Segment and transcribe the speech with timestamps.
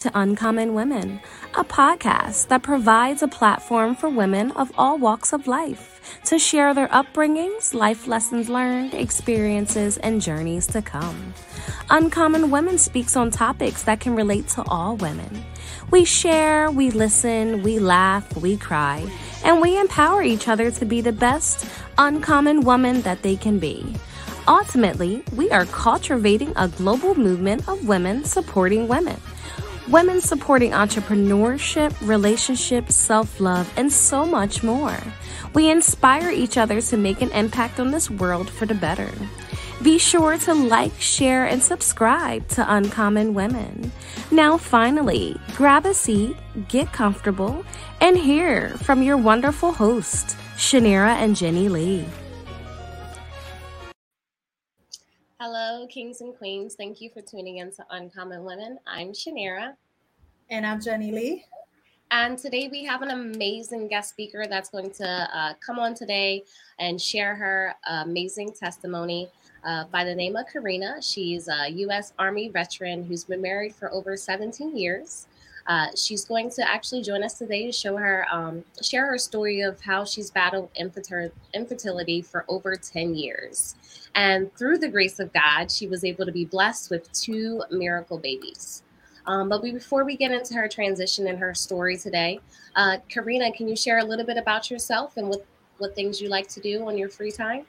[0.00, 1.20] to Uncommon Women,
[1.52, 6.72] a podcast that provides a platform for women of all walks of life to share
[6.72, 11.34] their upbringings, life lessons learned, experiences, and journeys to come.
[11.90, 15.44] Uncommon Women speaks on topics that can relate to all women.
[15.90, 19.06] We share, we listen, we laugh, we cry,
[19.44, 23.94] and we empower each other to be the best uncommon woman that they can be.
[24.48, 29.20] Ultimately, we are cultivating a global movement of women supporting women
[29.90, 34.96] women supporting entrepreneurship, relationships, self love, and so much more.
[35.54, 39.10] We inspire each other to make an impact on this world for the better.
[39.82, 43.90] Be sure to like, share, and subscribe to Uncommon Women.
[44.30, 46.36] Now, finally, grab a seat,
[46.68, 47.64] get comfortable,
[48.00, 52.04] and hear from your wonderful hosts, Chaniera and Jenni Lee.
[55.42, 56.74] Hello, kings and queens.
[56.74, 58.78] Thank you for tuning in to Uncommon Women.
[58.86, 59.72] I'm Chaniera.
[60.50, 61.46] And I'm Jenni Lee.
[62.10, 66.44] And today we have an amazing guest speaker that's going to uh, come on today
[66.78, 69.30] and share her amazing testimony.
[69.64, 71.02] Uh, by the name of Karena.
[71.02, 72.12] She's a U.S.
[72.18, 75.26] Army veteran who's been married for over 17 years.
[75.66, 79.60] Uh, she's going to actually join us today to show her, um, share her story
[79.60, 80.68] of how she's battled
[81.54, 83.76] infertility for over 10 years.
[84.14, 88.18] And through the grace of God, she was able to be blessed with two miracle
[88.18, 88.82] babies.
[89.26, 92.40] Um, but we, before we get into her transition and her story today,
[92.76, 95.44] uh, Karena, can you share a little bit about yourself and what,
[95.78, 97.66] what things you like to do on your free time?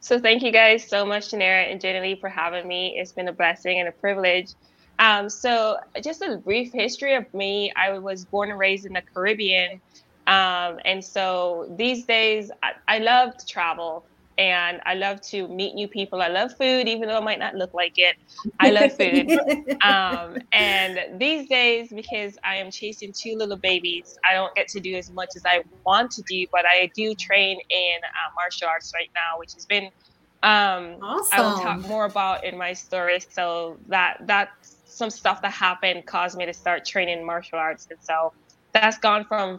[0.00, 2.96] So thank you guys so much, Janera and Jenni for having me.
[2.98, 4.54] It's been a blessing and a privilege.
[4.98, 7.72] Um, so just a brief history of me.
[7.76, 9.80] I was born and raised in the Caribbean.
[10.26, 14.04] Um, and so these days I, I love to travel
[14.40, 16.22] and I love to meet new people.
[16.22, 18.16] I love food, even though it might not look like it.
[18.58, 19.30] I love food.
[19.84, 24.80] um, and these days, because I am chasing two little babies, I don't get to
[24.80, 28.68] do as much as I want to do, but I do train in uh, martial
[28.68, 29.90] arts right now, which has been
[30.42, 31.28] um, awesome.
[31.32, 33.20] I will talk more about in my story.
[33.20, 37.98] So that that's some stuff that happened caused me to start training martial arts, and
[38.00, 38.32] so
[38.72, 39.58] that's gone from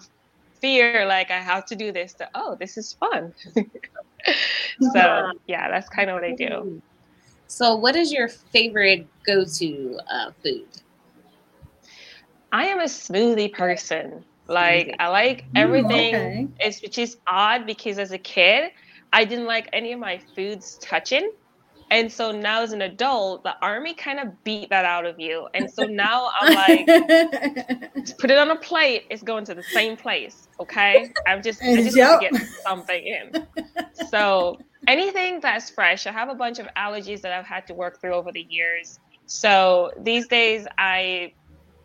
[0.60, 3.32] fear, like I have to do this, to oh, this is fun.
[4.80, 6.82] so yeah, that's kind of what I do.
[7.48, 10.68] So, what is your favorite go-to uh, food?
[12.52, 14.24] I am a smoothie person.
[14.48, 16.16] Like I like everything.
[16.16, 16.48] Okay.
[16.60, 18.72] It's which is odd because as a kid,
[19.14, 21.30] I didn't like any of my foods touching.
[21.92, 25.50] And so now as an adult, the army kind of beat that out of you.
[25.54, 26.88] And so now I'm like,
[28.18, 30.48] put it on a plate, it's going to the same place.
[30.60, 31.12] Okay.
[31.28, 32.22] I'm just, I just yep.
[32.22, 33.46] get something in.
[34.10, 34.58] So
[34.88, 38.14] anything that's fresh, I have a bunch of allergies that I've had to work through
[38.14, 39.00] over the years.
[39.26, 41.34] So these days I,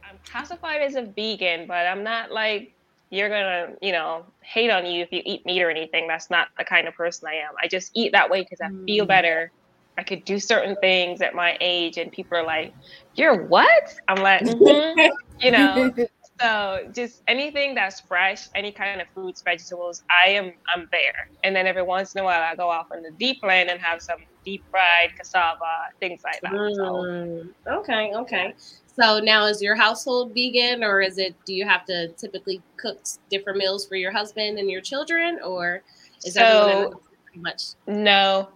[0.08, 2.72] I'm classified as a vegan, but I'm not like,
[3.10, 6.08] you're gonna, you know, hate on you if you eat meat or anything.
[6.08, 7.54] That's not the kind of person I am.
[7.60, 9.08] I just eat that way because I feel mm.
[9.08, 9.52] better
[9.98, 12.72] I could do certain things at my age, and people are like,
[13.14, 15.14] "You're what?" I'm like, mm-hmm.
[15.40, 15.92] you know.
[16.40, 21.30] So just anything that's fresh, any kind of fruits, vegetables, I am I'm there.
[21.44, 23.80] And then every once in a while, I go off on the deep end and
[23.80, 25.64] have some deep fried cassava,
[25.98, 26.52] things like that.
[26.52, 27.70] Mm, so.
[27.78, 28.54] Okay, okay.
[28.98, 31.34] So now, is your household vegan, or is it?
[31.44, 32.98] Do you have to typically cook
[33.30, 35.82] different meals for your husband and your children, or
[36.24, 37.62] is so, everyone pretty much?
[37.86, 38.48] No,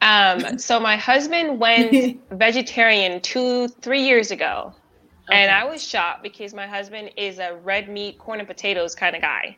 [0.00, 4.72] um, so my husband went vegetarian two, three years ago.
[5.28, 5.42] Okay.
[5.42, 9.14] And I was shocked because my husband is a red meat, corn and potatoes kind
[9.14, 9.56] of guy.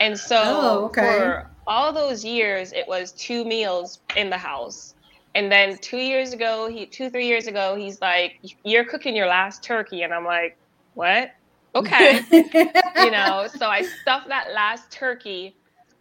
[0.00, 1.00] And so oh, okay.
[1.00, 4.94] for all those years, it was two meals in the house.
[5.34, 9.26] And then two years ago, he two, three years ago, he's like, You're cooking your
[9.26, 10.02] last turkey.
[10.02, 10.56] And I'm like,
[10.94, 11.32] What?
[11.74, 12.22] Okay.
[12.30, 15.54] you know, so I stuffed that last turkey.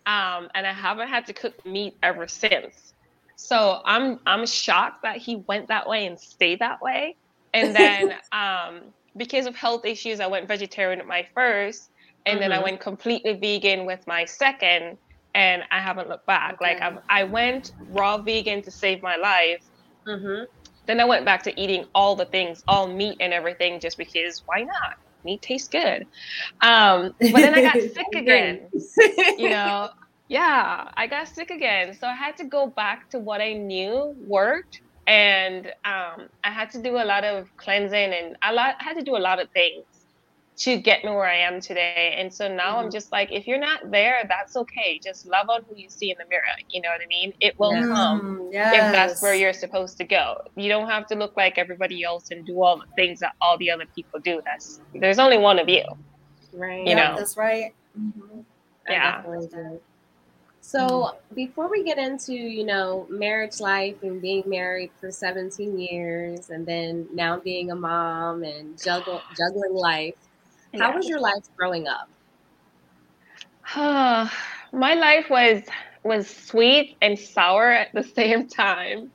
[0.05, 2.93] Um, and I haven't had to cook meat ever since.
[3.37, 7.15] So I'm I'm shocked that he went that way and stayed that way.
[7.53, 8.81] And then um,
[9.15, 11.91] because of health issues, I went vegetarian at my first,
[12.25, 12.41] and mm-hmm.
[12.41, 12.63] then I mm-hmm.
[12.65, 14.97] went completely vegan with my second,
[15.35, 16.55] and I haven't looked back.
[16.55, 16.79] Okay.
[16.79, 19.63] Like i I went raw vegan to save my life.
[20.07, 20.45] Mm-hmm.
[20.87, 24.41] Then I went back to eating all the things, all meat and everything, just because
[24.47, 24.97] why not?
[25.23, 26.07] Meat tastes good.
[26.61, 28.61] Um, but then I got sick again.
[29.37, 29.89] you know,
[30.27, 31.93] yeah, I got sick again.
[31.93, 34.81] So I had to go back to what I knew worked.
[35.07, 38.97] And um, I had to do a lot of cleansing and a lot, I had
[38.97, 39.85] to do a lot of things.
[40.57, 42.15] to get me where I am today.
[42.17, 42.85] And so now mm-hmm.
[42.85, 44.99] I'm just like, if you're not there, that's okay.
[45.03, 46.41] Just love on who you see in the mirror.
[46.69, 47.31] You know what I mean?
[47.39, 48.73] It will come yes.
[48.73, 50.41] if that's where you're supposed to go.
[50.55, 53.57] You don't have to look like everybody else and do all the things that all
[53.59, 54.41] the other people do.
[54.45, 55.83] That's there's only one of you.
[56.53, 56.79] Right.
[56.79, 57.17] You yeah, know.
[57.17, 57.73] That's right.
[57.97, 58.39] Mm-hmm.
[58.89, 59.21] Yeah.
[60.67, 66.49] So before we get into, you know, marriage life and being married for 17 years
[66.49, 70.15] and then now being a mom and juggle, juggling life,
[70.73, 70.83] yeah.
[70.83, 72.09] how was your life growing up?
[74.73, 75.63] My life was
[76.03, 79.09] was sweet and sour at the same time.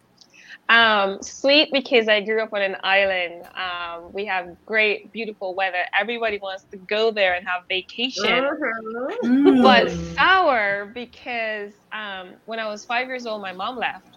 [0.73, 3.47] Um, sweet because I grew up on an island.
[3.55, 5.85] Um, we have great, beautiful weather.
[5.99, 8.25] Everybody wants to go there and have vacation.
[8.25, 9.63] Mm-hmm.
[9.63, 14.17] But sour because um, when I was five years old, my mom left.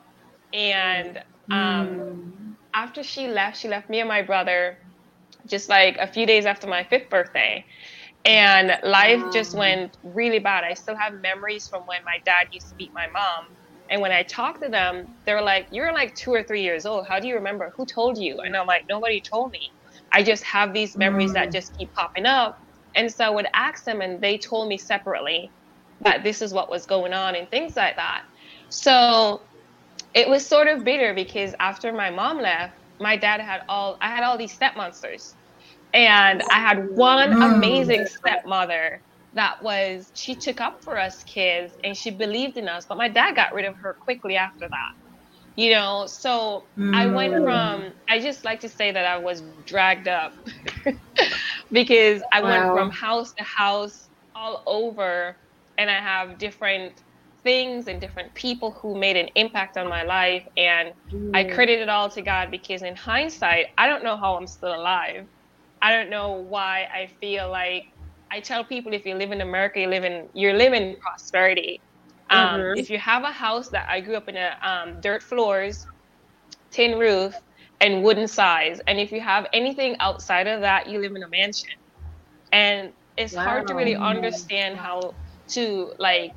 [0.54, 1.18] And
[1.52, 2.54] um, mm.
[2.74, 4.78] after she left, she left me and my brother
[5.48, 7.66] just like a few days after my fifth birthday.
[8.24, 10.64] And life just went really bad.
[10.64, 13.48] I still have memories from when my dad used to beat my mom
[13.90, 16.86] and when I talked to them, they were like, You're like two or three years
[16.86, 17.08] old.
[17.08, 17.72] How do you remember?
[17.76, 18.40] Who told you?
[18.40, 19.72] And I'm like, Nobody told me.
[20.12, 21.36] I just have these memories mm.
[21.36, 22.60] that just keep popping up.
[22.96, 25.52] And so I would ask them, and they told me separately
[26.02, 28.24] that this is what was going on and things like that.
[28.70, 29.42] So
[30.14, 34.08] it was sort of bitter because after my mom left, my dad had all I
[34.08, 35.36] had all these step monsters.
[35.94, 37.56] And I had one mm.
[37.56, 39.02] amazing stepmother
[39.36, 43.08] that was she took up for us kids and she believed in us but my
[43.08, 44.94] dad got rid of her quickly after that
[45.56, 46.96] you know so mm.
[46.96, 47.44] i went mm.
[47.44, 50.34] from i just like to say that i was dragged up
[51.72, 52.50] because i wow.
[52.50, 55.36] went from house to house all over
[55.78, 56.94] and i have different
[57.44, 61.36] things and different people who made an impact on my life and mm.
[61.36, 64.74] i credit it all to god because in hindsight i don't know how i'm still
[64.74, 65.26] alive
[65.82, 67.88] i don't know why i feel like
[68.36, 71.80] I tell people if you live in America, you live in you're living prosperity.
[72.30, 72.80] Um, mm-hmm.
[72.80, 75.88] If you have a house that I grew up in a um, dirt floors,
[76.70, 77.34] tin roof,
[77.80, 81.30] and wooden sides, and if you have anything outside of that, you live in a
[81.30, 81.78] mansion.
[82.52, 83.46] And it's wow.
[83.46, 85.14] hard to really understand how
[85.50, 86.34] to like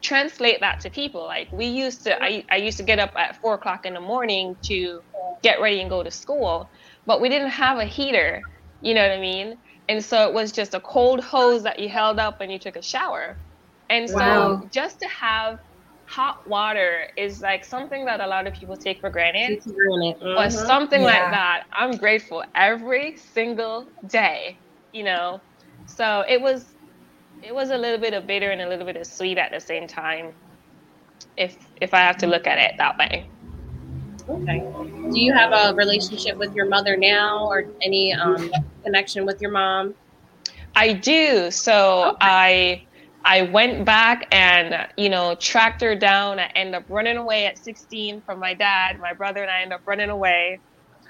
[0.00, 1.24] translate that to people.
[1.24, 4.00] Like we used to, I, I used to get up at four o'clock in the
[4.00, 5.02] morning to
[5.42, 6.70] get ready and go to school,
[7.04, 8.40] but we didn't have a heater.
[8.80, 9.58] You know what I mean?
[9.88, 12.76] And so it was just a cold hose that you held up and you took
[12.76, 13.36] a shower.
[13.90, 14.68] And so wow.
[14.70, 15.58] just to have
[16.06, 19.62] hot water is like something that a lot of people take for granted.
[19.62, 20.34] Mm-hmm.
[20.34, 21.06] But something yeah.
[21.06, 24.58] like that, I'm grateful every single day,
[24.92, 25.40] you know.
[25.86, 26.74] So it was
[27.42, 29.60] it was a little bit of bitter and a little bit of sweet at the
[29.60, 30.32] same time.
[31.36, 33.28] If if I have to look at it that way.
[34.28, 34.60] Okay.
[35.10, 38.50] Do you have a relationship with your mother now or any um,
[38.84, 39.94] connection with your mom?
[40.74, 41.50] I do.
[41.50, 42.16] So okay.
[42.20, 42.82] I
[43.24, 46.38] I went back and you know tracked her down.
[46.38, 49.00] I end up running away at 16 from my dad.
[49.00, 50.60] My brother and I end up running away.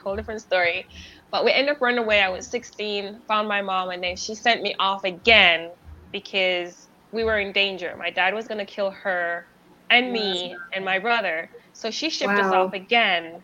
[0.02, 0.86] Whole different story.
[1.30, 2.20] But we end up running away.
[2.20, 5.70] I was 16, found my mom, and then she sent me off again
[6.10, 7.94] because we were in danger.
[7.96, 9.46] My dad was gonna kill her
[9.90, 11.48] and me and my brother.
[11.72, 12.48] So she shipped wow.
[12.48, 13.42] us off again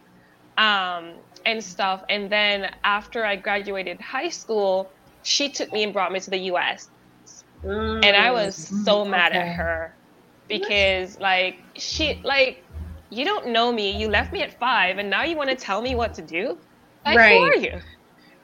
[0.58, 1.12] um,
[1.46, 2.05] and stuff.
[2.10, 4.90] And then after I graduated high school,
[5.22, 6.90] she took me and brought me to the US.
[7.64, 8.05] Mm.
[8.05, 9.40] And I was so mm, mad okay.
[9.40, 9.94] at her
[10.49, 12.62] because, like, she, like,
[13.10, 13.96] you don't know me.
[13.99, 16.58] You left me at five, and now you want to tell me what to do?
[17.06, 17.38] Like, right.
[17.38, 17.81] who are you?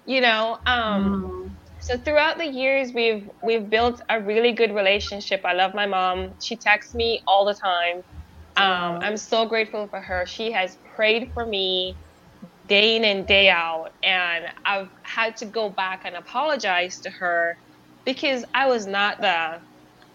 [0.07, 0.59] You know.
[0.67, 1.51] Um, mm.
[1.81, 5.45] So throughout the years, we've we've built a really good relationship.
[5.45, 6.33] I love my mom.
[6.41, 8.03] She texts me all the time.
[8.57, 10.25] Um, I'm so grateful for her.
[10.27, 11.95] She has prayed for me
[12.69, 13.93] day in and day out.
[14.03, 17.57] And I've had to go back and apologize to her
[18.05, 19.59] because I was not the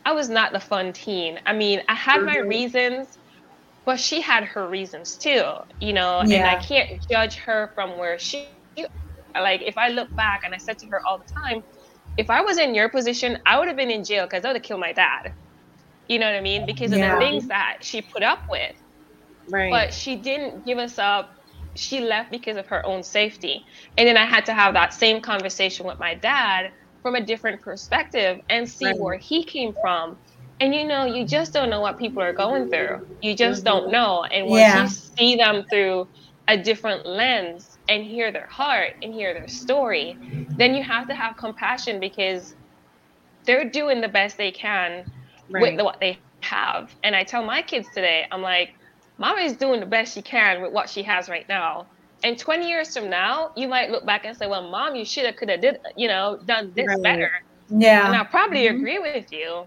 [0.05, 1.39] I was not the fun teen.
[1.45, 2.47] I mean, I had my mm-hmm.
[2.47, 3.17] reasons,
[3.85, 5.43] but she had her reasons too,
[5.79, 6.37] you know, yeah.
[6.37, 8.47] and I can't judge her from where she
[9.35, 11.63] like if I look back and I said to her all the time,
[12.17, 14.55] if I was in your position, I would have been in jail because I would
[14.55, 15.33] have killed my dad.
[16.07, 16.65] You know what I mean?
[16.65, 17.13] Because yeah.
[17.13, 18.75] of the things that she put up with.
[19.49, 19.71] Right.
[19.71, 21.35] But she didn't give us up.
[21.75, 23.65] She left because of her own safety.
[23.97, 26.71] And then I had to have that same conversation with my dad
[27.01, 28.97] from a different perspective and see right.
[28.97, 30.17] where he came from.
[30.59, 33.07] And you know, you just don't know what people are going through.
[33.21, 33.91] You just don't mm-hmm.
[33.91, 34.23] know.
[34.25, 34.83] And once yeah.
[34.83, 36.07] you see them through
[36.49, 40.17] a different lens and hear their heart and hear their story,
[40.57, 42.55] then you have to have compassion because
[43.45, 45.09] they're doing the best they can
[45.49, 45.77] right.
[45.77, 46.93] with what they have.
[47.03, 48.73] And I tell my kids today, I'm like,
[49.19, 51.85] Mama is doing the best she can with what she has right now.
[52.23, 55.25] And 20 years from now, you might look back and say, "Well, mom, you should
[55.25, 57.03] have could have did you know done this right.
[57.03, 57.31] better."
[57.69, 58.07] Yeah.
[58.07, 58.77] And I probably mm-hmm.
[58.77, 59.65] agree with you,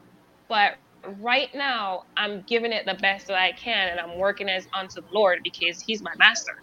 [0.48, 0.76] but
[1.20, 5.00] right now I'm giving it the best that I can, and I'm working as unto
[5.00, 6.62] the Lord because He's my master.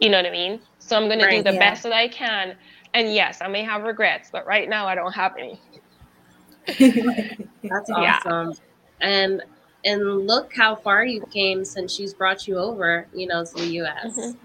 [0.00, 0.60] You know what I mean?
[0.78, 1.58] So I'm going right, to do the yeah.
[1.58, 2.56] best that I can.
[2.94, 5.60] And yes, I may have regrets, but right now I don't have any.
[7.62, 8.02] That's awesome.
[8.02, 8.52] Yeah.
[9.00, 9.42] And
[9.84, 13.66] and look how far you came since she's brought you over, you know, to the
[13.82, 14.16] US.
[14.16, 14.38] Mm-hmm.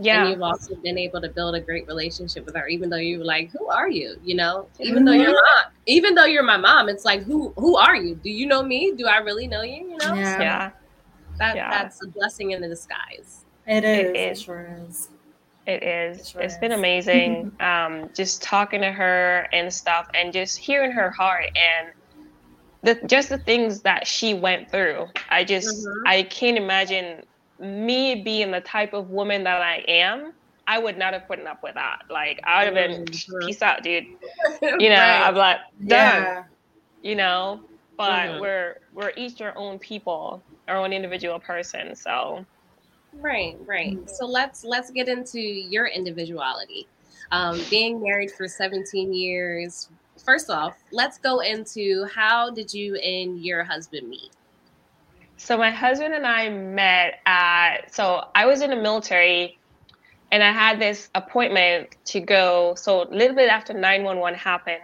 [0.00, 0.22] Yeah.
[0.22, 3.24] And you've also been able to build a great relationship with her, even though you're
[3.24, 4.16] like, who are you?
[4.22, 5.04] You know, even mm-hmm.
[5.06, 8.14] though you're not, even though you're my mom, it's like, who who are you?
[8.14, 8.92] Do you know me?
[8.96, 9.90] Do I really know you?
[9.90, 10.14] You know?
[10.14, 10.36] Yeah.
[10.36, 10.70] So yeah.
[11.38, 11.70] That yeah.
[11.70, 13.44] that's a blessing in the disguise.
[13.66, 14.08] It is.
[14.08, 15.08] It, it sure is.
[15.66, 16.18] It is.
[16.18, 16.60] It sure it's is.
[16.60, 17.52] been amazing.
[17.60, 21.92] um, just talking to her and stuff and just hearing her heart and
[22.82, 25.06] the just the things that she went through.
[25.30, 26.06] I just mm-hmm.
[26.06, 27.22] I can't imagine
[27.58, 30.32] me being the type of woman that I am,
[30.66, 32.02] I would not have put up with that.
[32.10, 33.46] Like I would have been mm-hmm.
[33.46, 34.06] peace out, dude.
[34.62, 35.26] You know, right.
[35.26, 36.22] I'm like done.
[36.22, 36.44] Yeah.
[37.02, 37.60] You know,
[37.96, 38.40] but mm-hmm.
[38.40, 41.94] we're we're each our own people, our own individual person.
[41.96, 42.44] So
[43.14, 43.96] right, right.
[43.96, 44.08] Mm-hmm.
[44.08, 46.86] So let's let's get into your individuality.
[47.30, 49.90] Um, being married for 17 years.
[50.24, 54.30] First off, let's go into how did you and your husband meet?
[55.36, 59.58] So my husband and I met at so I was in the military
[60.32, 64.82] and I had this appointment to go so a little bit after 911 happened.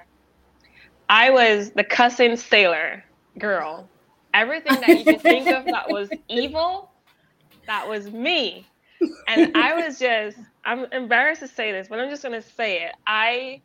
[1.09, 3.05] I was the cussing sailor
[3.39, 3.89] girl.
[4.33, 6.91] Everything that you can think of that was evil,
[7.67, 8.67] that was me.
[9.29, 12.85] And I was just I'm embarrassed to say this, but I'm just going to say
[12.85, 12.93] it.
[13.07, 13.61] I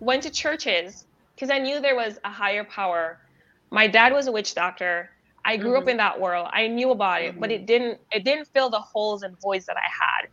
[0.00, 3.18] went to churches because I knew there was a higher power.
[3.70, 5.10] My dad was a witch doctor
[5.48, 5.82] I grew mm-hmm.
[5.82, 6.48] up in that world.
[6.52, 7.40] I knew about it, mm-hmm.
[7.40, 10.28] but it didn't it didn't fill the holes and voids that I had.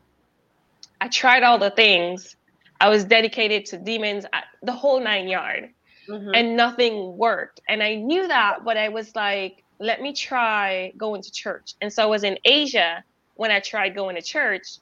[1.00, 2.36] I tried all the things.
[2.81, 4.25] I was dedicated to demons,
[4.62, 5.69] the whole nine yard,
[6.10, 6.31] mm-hmm.
[6.34, 7.62] and nothing worked.
[7.69, 11.75] And I knew that, but I was like, let me try going to church.
[11.81, 13.01] And so I was in Asia
[13.36, 14.79] when I tried going to church.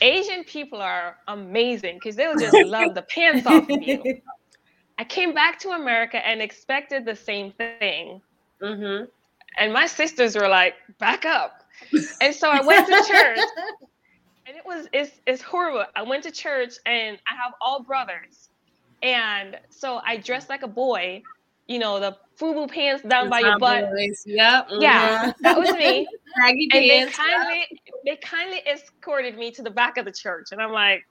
[0.00, 4.20] Asian people are amazing because they'll just love the pants off of you.
[4.98, 8.20] I came back to America and expected the same thing.
[8.60, 9.04] Mm-hmm.
[9.58, 11.64] And my sisters were like, back up.
[12.20, 13.38] And so I went to church.
[14.46, 15.84] and it was it's it's horrible.
[15.94, 18.48] I went to church and I have all brothers.
[19.02, 21.22] And so I dressed like a boy,
[21.68, 23.84] you know, the FUBU pants down by your butt.
[24.26, 24.68] Yep.
[24.68, 24.82] Mm-hmm.
[24.82, 26.06] Yeah, that was me.
[26.36, 30.48] and they kindly they kindly escorted me to the back of the church.
[30.52, 31.06] And I'm like,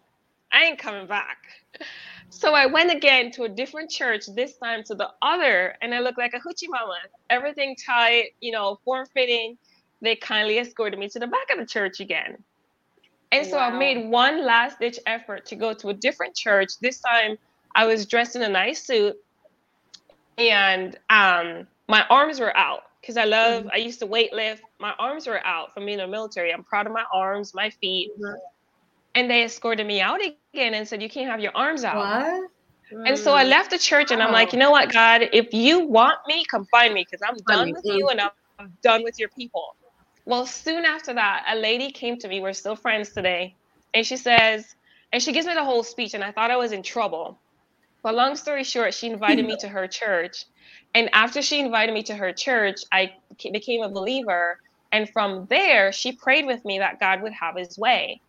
[0.52, 1.38] I ain't coming back.
[2.30, 6.00] So I went again to a different church, this time to the other, and I
[6.00, 6.98] looked like a hoochie mama.
[7.30, 9.58] Everything tight, you know, form fitting.
[10.02, 12.44] They kindly escorted me to the back of the church again.
[13.32, 13.70] And so wow.
[13.70, 16.80] I made one last ditch effort to go to a different church.
[16.82, 17.38] This time
[17.76, 19.16] I was dressed in a nice suit
[20.38, 23.70] and um, my arms were out because I love, mm-hmm.
[23.74, 24.64] I used to weight lift.
[24.80, 26.54] My arms were out from being in the military.
[26.54, 28.12] I'm proud of my arms, my feet.
[28.20, 28.36] Mm-hmm
[29.18, 31.98] and they escorted me out again and said, You can't have your arms out.
[31.98, 32.52] What?
[33.06, 35.86] And so I left the church and I'm like, you know what, God, if you
[35.86, 39.20] want me, come find me because I'm done with you and I'm, I'm done with
[39.20, 39.76] your people.
[40.24, 42.40] Well, soon after that, a lady came to me.
[42.40, 43.56] We're still friends today.
[43.94, 44.76] And she says,
[45.12, 47.38] and she gives me the whole speech, and I thought I was in trouble.
[48.04, 50.46] But long story short, she invited me to her church.
[50.98, 54.60] And after she invited me to her church, I became a believer.
[54.92, 58.20] And from there, she prayed with me that God would have his way.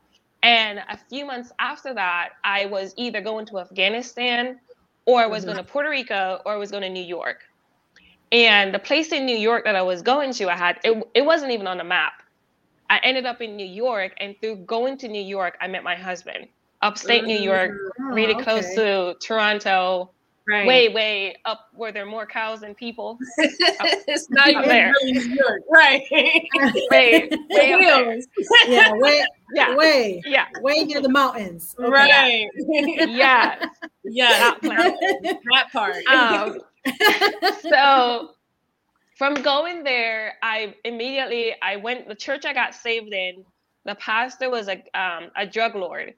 [0.42, 4.60] And a few months after that, I was either going to Afghanistan
[5.06, 5.54] or I was mm-hmm.
[5.54, 7.38] going to Puerto Rico or I was going to New York.
[8.32, 11.24] And the place in New York that I was going to, I had it, it
[11.24, 12.22] wasn't even on the map.
[12.90, 15.94] I ended up in New York, and through going to New York, I met my
[15.94, 16.48] husband.
[16.82, 17.28] Upstate mm-hmm.
[17.28, 18.12] New York, mm-hmm.
[18.12, 18.44] really oh, okay.
[18.44, 20.10] close to Toronto,
[20.48, 20.66] Right.
[20.66, 23.18] Way, way up where there are more cows than people.
[23.38, 24.94] it's not even there.
[25.02, 26.02] really New York, right?
[26.90, 28.22] way, way
[28.66, 31.76] Yeah, way, yeah, way, yeah, way near the mountains.
[31.78, 31.90] Okay.
[31.90, 32.48] Right.
[33.10, 33.62] Yeah.
[34.04, 34.54] Yeah.
[34.62, 36.06] That, that part.
[36.06, 36.58] Um,
[37.60, 38.30] so
[39.18, 43.44] from going there, I immediately I went the church I got saved in.
[43.84, 46.14] The pastor was a um, a drug lord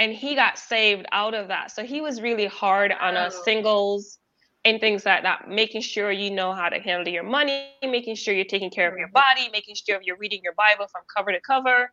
[0.00, 1.70] and he got saved out of that.
[1.70, 4.18] So he was really hard on us singles
[4.64, 8.32] and things like that, making sure you know how to handle your money, making sure
[8.32, 9.42] you're taking care of your mm-hmm.
[9.42, 11.90] body, making sure you're reading your Bible from cover to cover,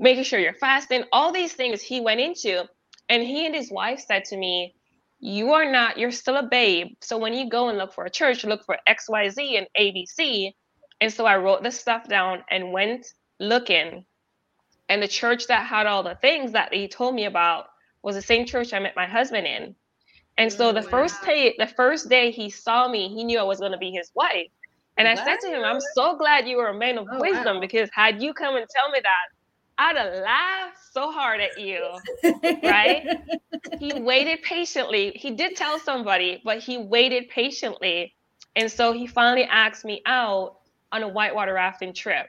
[0.00, 1.04] making sure you're fasting.
[1.12, 2.64] All these things he went into.
[3.08, 4.74] And he and his wife said to me,
[5.20, 6.88] You are not, you're still a babe.
[7.00, 10.52] So when you go and look for a church, look for XYZ and ABC.
[11.00, 13.06] And so I wrote this stuff down and went
[13.38, 14.04] looking
[14.88, 17.66] And the church that had all the things that he told me about
[18.02, 19.74] was the same church I met my husband in.
[20.38, 20.90] And so the oh, wow.
[20.90, 23.90] first day, the first day he saw me, he knew I was going to be
[23.90, 24.48] his wife.
[24.96, 27.56] And I said to him, I'm so glad you were a man of oh, wisdom
[27.56, 27.60] wow.
[27.60, 29.38] because had you come and tell me that,
[29.80, 31.80] I'd have laughed so hard at you,
[32.64, 33.06] right?
[33.78, 35.12] he waited patiently.
[35.14, 38.14] He did tell somebody, but he waited patiently.
[38.56, 40.56] And so he finally asked me out
[40.90, 42.26] on a whitewater rafting trip.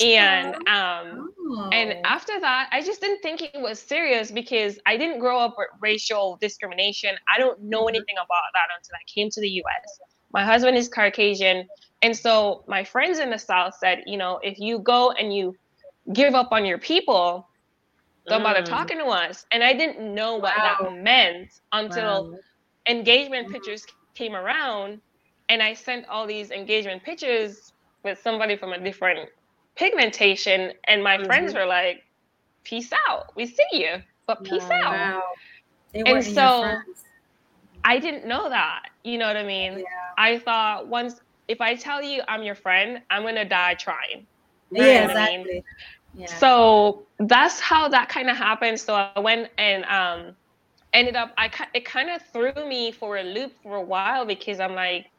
[0.00, 1.70] And um oh.
[1.72, 5.54] and after that, I just didn't think it was serious because I didn't grow up
[5.56, 7.14] with racial discrimination.
[7.34, 7.88] I don't know mm-hmm.
[7.90, 10.00] anything about that until I came to the US.
[10.32, 11.66] My husband is Caucasian.
[12.02, 15.54] And so my friends in the South said, you know, if you go and you
[16.12, 17.48] give up on your people,
[18.26, 18.66] don't bother mm.
[18.66, 19.46] talking to us.
[19.50, 20.76] And I didn't know what wow.
[20.80, 22.38] that meant until wow.
[22.88, 23.54] engagement mm-hmm.
[23.54, 25.00] pictures came around.
[25.48, 27.72] And I sent all these engagement pictures
[28.02, 29.30] with somebody from a different
[29.76, 30.72] pigmentation.
[30.84, 31.26] And my mm-hmm.
[31.26, 32.04] friends were like,
[32.64, 33.34] peace out.
[33.36, 34.92] We see you, but peace wow.
[34.92, 35.22] out.
[35.94, 36.78] And so
[37.84, 38.90] I didn't know that.
[39.04, 39.78] You know what I mean?
[39.78, 39.84] Yeah.
[40.18, 44.26] I thought once, if I tell you I'm your friend, I'm going to die trying.
[44.72, 45.64] Yeah, exactly.
[46.14, 46.26] I mean?
[46.26, 48.80] So that's how that kind of happened.
[48.80, 50.34] So I went and um,
[50.92, 54.58] ended up, I it kind of threw me for a loop for a while because
[54.58, 55.10] I'm like,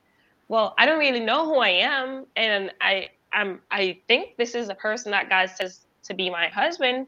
[0.49, 4.69] well, I don't really know who I am, and I I'm I think this is
[4.69, 7.07] a person that God says to be my husband,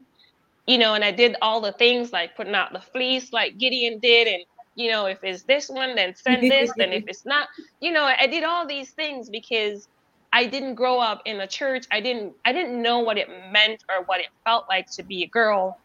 [0.66, 3.98] you know, and I did all the things like putting out the fleece like Gideon
[4.00, 4.42] did, and
[4.74, 7.48] you know, if it's this one, then send this, and if it's not,
[7.80, 9.88] you know, I did all these things because
[10.32, 11.86] I didn't grow up in a church.
[11.90, 15.22] I didn't I didn't know what it meant or what it felt like to be
[15.24, 15.78] a girl,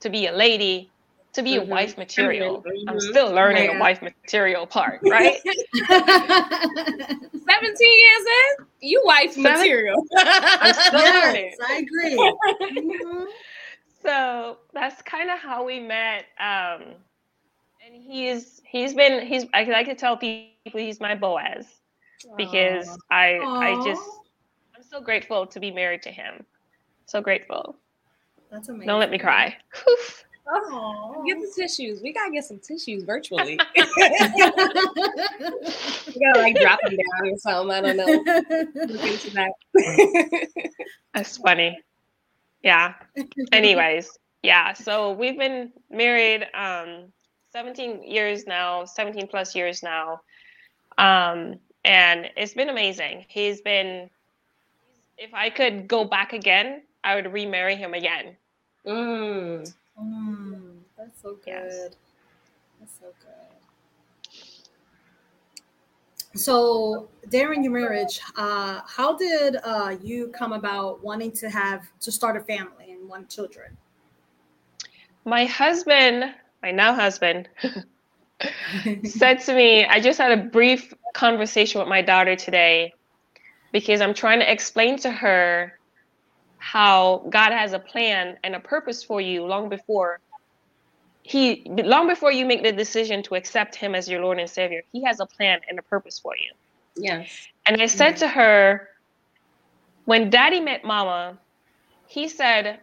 [0.00, 0.92] to be a lady,
[1.32, 1.70] to be mm-hmm.
[1.70, 2.62] a wife material.
[2.62, 2.88] Mm-hmm.
[2.88, 3.76] I'm still learning yeah.
[3.76, 5.38] a wife material part, right?
[5.88, 6.18] 17
[7.08, 9.52] years in, you wife Seven?
[9.52, 10.04] material.
[10.16, 11.56] I'm still yes, learning.
[11.66, 12.16] I agree.
[12.16, 13.24] Mm-hmm.
[14.02, 16.24] So that's kind of how we met.
[16.38, 16.94] Um,
[17.84, 21.66] and he's he's been he's I like to tell people he's my Boaz
[22.36, 23.58] because I Aww.
[23.58, 24.02] I just
[24.76, 26.44] I'm so grateful to be married to him.
[27.06, 27.76] So grateful.
[28.50, 28.88] That's amazing.
[28.88, 29.56] Don't let me cry.
[30.48, 32.00] Oh, get the tissues.
[32.02, 33.58] We gotta get some tissues virtually.
[33.76, 34.82] we gotta
[36.36, 37.70] like drop them down or something.
[37.70, 38.06] I don't know.
[38.06, 39.52] Look into that.
[41.14, 41.80] That's funny.
[42.62, 42.94] Yeah.
[43.52, 44.72] Anyways, yeah.
[44.72, 47.12] So we've been married um
[47.52, 50.20] 17 years now, 17 plus years now.
[50.98, 53.24] Um, and it's been amazing.
[53.28, 54.08] He's been,
[55.18, 58.36] if I could go back again, I would remarry him again.
[58.86, 59.72] Mm.
[59.98, 61.46] Mm, that's so good.
[61.46, 61.90] Yes.
[62.78, 63.60] That's so good.
[66.34, 72.12] So during your marriage, uh, how did uh, you come about wanting to have to
[72.12, 73.76] start a family and want children?
[75.24, 77.48] My husband, my now husband,
[79.04, 82.94] said to me, I just had a brief conversation with my daughter today
[83.72, 85.79] because I'm trying to explain to her
[86.60, 90.20] how God has a plan and a purpose for you long before
[91.22, 94.82] he long before you make the decision to accept him as your Lord and Savior.
[94.92, 96.52] He has a plan and a purpose for you.
[96.96, 97.48] Yes.
[97.66, 98.88] And I said to her,
[100.04, 101.38] when daddy met mama,
[102.06, 102.80] he said,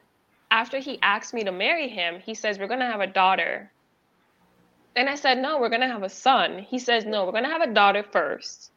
[0.50, 3.72] after he asked me to marry him, he says, We're gonna have a daughter.
[4.98, 6.66] And I said, No, we're going to have a son.
[6.68, 8.72] He says, No, we're going to have a daughter first.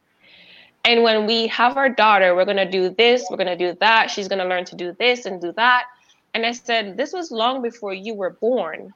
[0.84, 3.76] And when we have our daughter, we're going to do this, we're going to do
[3.80, 4.10] that.
[4.10, 5.84] She's going to learn to do this and do that.
[6.34, 8.92] And I said, This was long before you were born.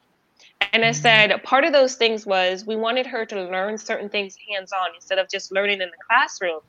[0.73, 1.03] And I mm-hmm.
[1.03, 4.91] said, part of those things was we wanted her to learn certain things hands on
[4.95, 6.61] instead of just learning in the classroom.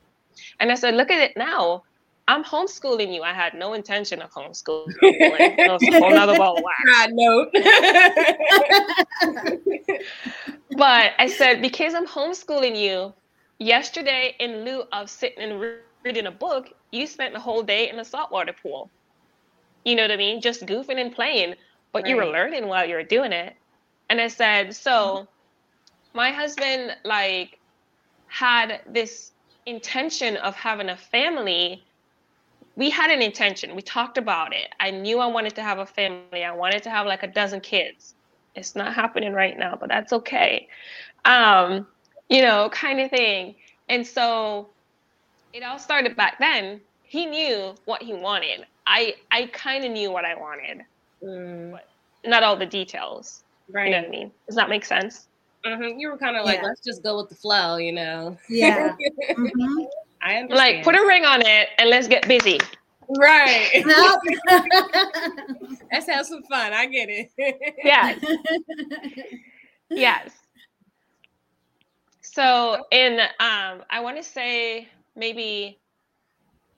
[0.60, 1.82] And I said, Look at it now.
[2.28, 3.22] I'm homeschooling you.
[3.22, 4.94] I had no intention of homeschooling.
[5.00, 6.82] That a whole nother ball of wax.
[6.84, 7.46] God, no.
[10.76, 13.14] but I said, because I'm homeschooling you,
[13.58, 17.98] yesterday, in lieu of sitting and reading a book, you spent the whole day in
[17.98, 18.90] a saltwater pool.
[19.84, 20.40] You know what I mean?
[20.40, 21.54] Just goofing and playing,
[21.92, 22.10] but right.
[22.10, 23.54] you were learning while you were doing it.
[24.10, 25.26] And I said, so
[26.14, 27.58] my husband, like,
[28.26, 29.32] had this
[29.66, 31.84] intention of having a family
[32.76, 33.74] we had an intention.
[33.74, 34.68] We talked about it.
[34.78, 36.44] I knew I wanted to have a family.
[36.44, 38.14] I wanted to have like a dozen kids.
[38.54, 40.68] It's not happening right now, but that's okay.
[41.24, 41.86] Um,
[42.28, 43.54] you know, kind of thing.
[43.88, 44.68] And so
[45.52, 46.80] it all started back then.
[47.02, 48.66] He knew what he wanted.
[48.86, 50.82] I I kind of knew what I wanted,
[51.22, 51.72] mm.
[51.72, 51.88] but
[52.24, 53.44] not all the details.
[53.70, 53.86] Right.
[53.86, 54.30] You know what I mean?
[54.46, 55.26] Does that make sense?
[55.64, 55.98] Mm-hmm.
[55.98, 56.68] You were kind of like, yeah.
[56.68, 58.38] let's just go with the flow, you know?
[58.48, 58.94] Yeah.
[59.30, 59.84] mm-hmm.
[60.22, 60.50] I understand.
[60.50, 62.60] Like put a ring on it and let's get busy.
[63.08, 63.84] Right.
[65.92, 66.72] Let's have some fun.
[66.72, 67.30] I get it.
[67.84, 68.18] yes.
[69.88, 70.32] Yes.
[72.36, 75.80] So in um I want to say maybe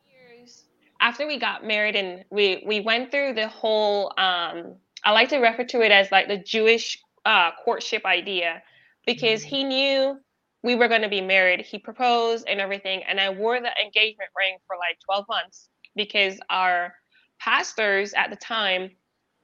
[0.06, 0.66] years
[1.00, 5.38] after we got married and we we went through the whole um I like to
[5.38, 8.62] refer to it as like the Jewish uh courtship idea
[9.04, 10.20] because he knew
[10.62, 11.62] we were going to be married.
[11.62, 16.38] He proposed and everything and I wore the engagement ring for like 12 months because
[16.50, 16.94] our
[17.40, 18.90] pastors at the time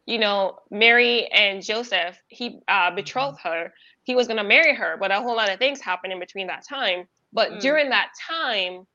[0.06, 3.72] you know, Mary and Joseph, he uh, betrothed her.
[4.04, 6.46] He was going to marry her, but a whole lot of things happened in between
[6.46, 7.06] that time.
[7.32, 7.60] But mm.
[7.60, 8.86] during that time,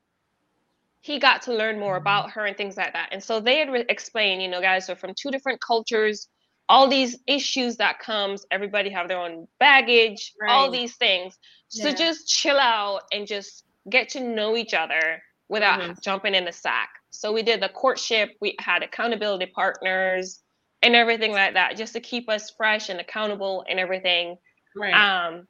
[1.01, 3.09] he got to learn more about her and things like that.
[3.11, 6.27] And so they had re- explained, you know, guys are from two different cultures,
[6.67, 10.51] all these issues that comes, everybody have their own baggage, right.
[10.51, 11.37] all these things.
[11.69, 15.93] So just chill out and just get to know each other without mm-hmm.
[16.01, 16.89] jumping in the sack.
[17.11, 20.41] So we did the courtship, we had accountability partners
[20.81, 24.37] and everything like that, just to keep us fresh and accountable and everything.
[24.75, 24.93] Right.
[24.93, 25.47] Um,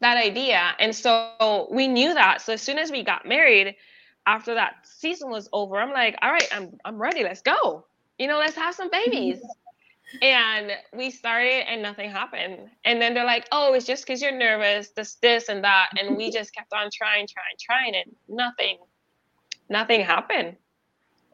[0.00, 0.74] that idea.
[0.78, 2.40] And so we knew that.
[2.42, 3.74] So as soon as we got married,
[4.26, 7.22] after that season was over, I'm like, all right, I'm I'm ready.
[7.22, 7.86] Let's go.
[8.18, 9.40] You know, let's have some babies.
[10.22, 12.70] and we started and nothing happened.
[12.84, 15.90] And then they're like, oh, it's just because you're nervous, this, this, and that.
[16.00, 18.78] And we just kept on trying, trying, trying, and nothing,
[19.68, 20.56] nothing happened.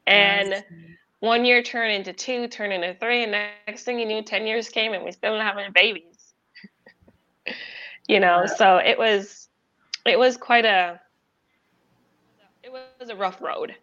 [0.06, 0.64] And
[1.20, 4.68] one year turned into two, turned into three, and next thing you knew, 10 years
[4.68, 6.13] came and we still don't have any babies.
[8.08, 9.48] You know, so it was
[10.04, 11.00] it was quite a
[12.62, 13.74] it was a rough road.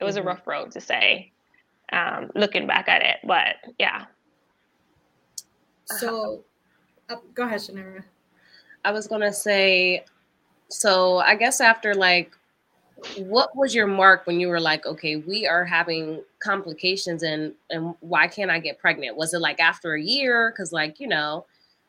[0.00, 0.26] It was mm-hmm.
[0.26, 1.32] a rough road to say,
[1.92, 3.16] um, looking back at it.
[3.24, 4.06] But yeah.
[5.86, 6.44] So
[7.08, 8.04] uh, go ahead, Chaniera.
[8.84, 10.04] I was gonna say,
[10.68, 12.32] so I guess after like
[13.16, 17.94] what was your mark when you were like okay we are having complications and and
[18.00, 21.46] why can't i get pregnant was it like after a year because like you know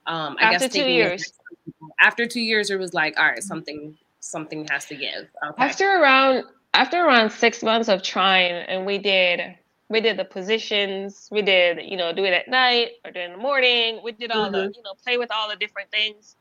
[0.10, 1.34] um i after guess two years
[2.02, 5.64] after two years it was like all right something something has to give okay.
[5.64, 6.44] after around
[6.74, 9.56] after around six months of trying and we did
[9.88, 13.24] we did the positions we did you know do it at night or do it
[13.24, 14.56] in the morning we did all mm-hmm.
[14.56, 16.36] the you know play with all the different things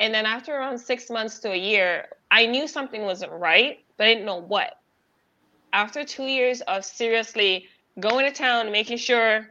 [0.00, 4.06] and then after around six months to a year i knew something wasn't right but
[4.06, 4.78] I didn't know what.
[5.72, 7.68] After two years of seriously
[8.00, 9.48] going to town, making sure,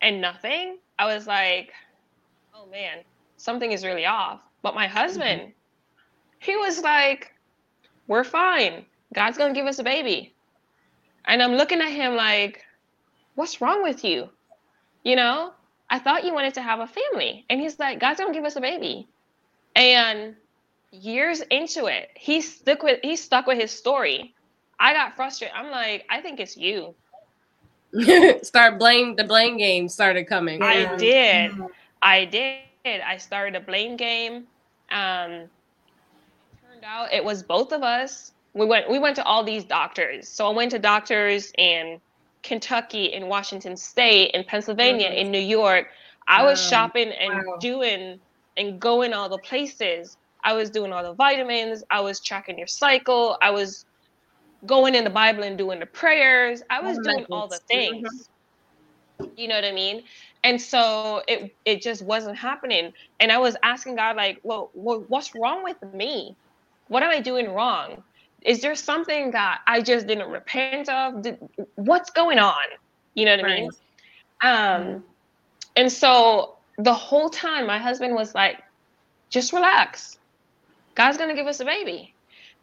[0.00, 1.72] and nothing, I was like,
[2.72, 3.04] man,
[3.36, 4.40] something is really off.
[4.62, 5.50] But my husband, mm-hmm.
[6.38, 7.32] he was like,
[8.08, 8.86] we're fine.
[9.14, 10.34] God's going to give us a baby.
[11.26, 12.64] And I'm looking at him like,
[13.34, 14.28] what's wrong with you?
[15.04, 15.52] You know,
[15.90, 17.44] I thought you wanted to have a family.
[17.50, 19.06] And he's like, God's going to give us a baby.
[19.76, 20.34] And
[20.90, 24.34] years into it, he stuck with he stuck with his story.
[24.80, 25.56] I got frustrated.
[25.56, 26.94] I'm like, I think it's you.
[28.42, 30.62] Start blame the blame game started coming.
[30.62, 31.52] I did.
[32.02, 32.60] I did.
[32.84, 34.46] I started a blame game.
[34.90, 35.48] Um
[36.82, 38.32] turned out it was both of us.
[38.54, 40.28] We went we went to all these doctors.
[40.28, 42.00] So I went to doctors in
[42.42, 45.26] Kentucky, in Washington State, in Pennsylvania, mm-hmm.
[45.26, 45.88] in New York.
[46.28, 47.56] I was shopping and wow.
[47.60, 48.20] doing
[48.56, 50.16] and going all the places.
[50.44, 51.84] I was doing all the vitamins.
[51.90, 53.38] I was tracking your cycle.
[53.40, 53.86] I was
[54.66, 56.62] going in the Bible and doing the prayers.
[56.70, 58.28] I was doing all the things.
[59.36, 60.04] You know what I mean?
[60.44, 62.92] And so it it just wasn't happening.
[63.20, 66.36] And I was asking God, like, well, what's wrong with me?
[66.88, 68.02] What am I doing wrong?
[68.42, 71.22] Is there something that I just didn't repent of?
[71.22, 71.38] Did,
[71.76, 72.54] what's going on?
[73.14, 73.52] You know what right.
[73.52, 73.70] I mean?
[74.42, 75.04] Um,
[75.76, 78.58] and so the whole time, my husband was like,
[79.30, 80.18] just relax.
[80.94, 82.12] God's going to give us a baby.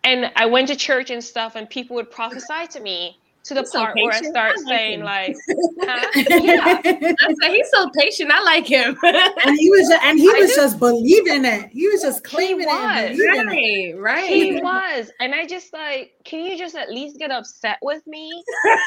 [0.03, 3.61] And I went to church and stuff, and people would prophesy to me to the
[3.61, 5.05] he's part so where I start I like saying, him.
[5.05, 5.35] like,
[5.81, 6.11] huh?
[6.29, 6.81] yeah.
[7.43, 8.31] I he's so patient.
[8.31, 8.97] I like him.
[9.03, 11.69] and he was, just, and he was just believing it.
[11.71, 13.17] He was just claiming was.
[13.17, 13.37] it.
[13.47, 13.99] Right, it.
[13.99, 14.29] right.
[14.29, 18.29] He was, and I just like, can you just at least get upset with me?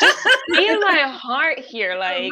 [0.01, 2.31] Just feel my heart here, like,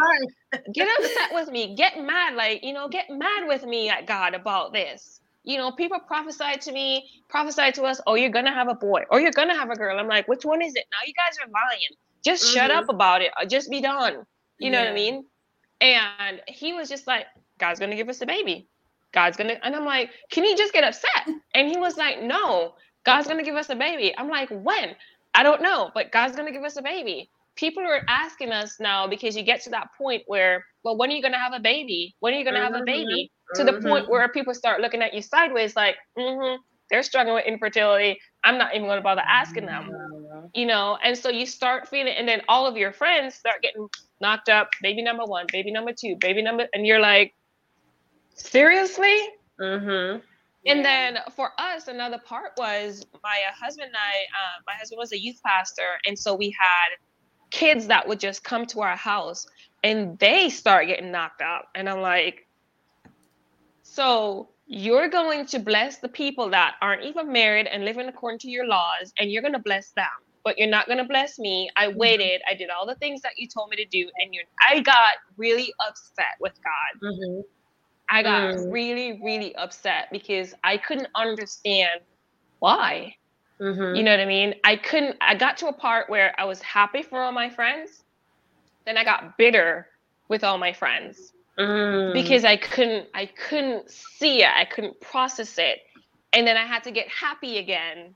[0.73, 4.35] get upset with me, get mad, like, you know, get mad with me at God
[4.35, 8.69] about this you know, people prophesy to me, prophesy to us, oh, you're gonna have
[8.69, 9.99] a boy or you're gonna have a girl.
[9.99, 10.85] I'm like, which one is it?
[10.91, 11.97] Now you guys are lying.
[12.25, 12.55] Just mm-hmm.
[12.55, 13.31] shut up about it.
[13.49, 14.15] Just be done.
[14.59, 14.71] You yeah.
[14.71, 15.25] know what I mean?
[15.81, 17.27] And he was just like,
[17.59, 18.69] God's gonna give us a baby.
[19.13, 21.27] God's gonna, and I'm like, can you just get upset?
[21.55, 24.15] And he was like, no, God's gonna give us a baby.
[24.17, 24.95] I'm like, when?
[25.35, 27.31] I don't know, but God's gonna give us a baby.
[27.57, 31.15] People are asking us now because you get to that point where, well, when are
[31.15, 32.15] you gonna have a baby?
[32.21, 32.75] When are you gonna mm-hmm.
[32.75, 33.09] have a mm-hmm.
[33.09, 33.31] baby?
[33.55, 34.13] to the point mm-hmm.
[34.13, 38.21] where people start looking at you sideways, like, mm-hmm, they're struggling with infertility.
[38.45, 39.91] I'm not even going to bother asking them.
[40.55, 43.89] You know, and so you start feeling, and then all of your friends start getting
[44.21, 44.71] knocked up.
[44.83, 47.35] Baby number one, baby number two, baby number, and you're like,
[48.35, 49.19] seriously?
[49.61, 50.21] Mm-hmm.
[50.67, 54.11] And then for us, another part was my uh, husband and I.
[54.11, 56.97] Uh, my husband was a youth pastor, and so we had
[57.51, 59.47] kids that would just come to our house,
[59.83, 62.47] and they start getting knocked up, and I'm like,
[63.83, 68.49] so you're going to bless the people that aren't even married and living according to
[68.49, 70.07] your laws, and you're going to bless them,
[70.45, 71.69] but you're not going to bless me.
[71.77, 72.41] I waited.
[72.49, 74.43] I did all the things that you told me to do, and you.
[74.65, 77.09] I got really upset with God.
[77.09, 77.41] Mm-hmm.
[78.11, 78.73] I got Mm.
[78.73, 82.01] really, really upset because I couldn't understand
[82.61, 83.17] why.
[83.61, 83.97] Mm-hmm.
[83.97, 84.55] You know what I mean?
[84.63, 88.05] I couldn't, I got to a part where I was happy for all my friends.
[88.87, 89.89] Then I got bitter
[90.29, 92.15] with all my friends Mm.
[92.15, 94.51] because I couldn't, I couldn't see it.
[94.55, 95.79] I couldn't process it.
[96.33, 98.15] And then I had to get happy again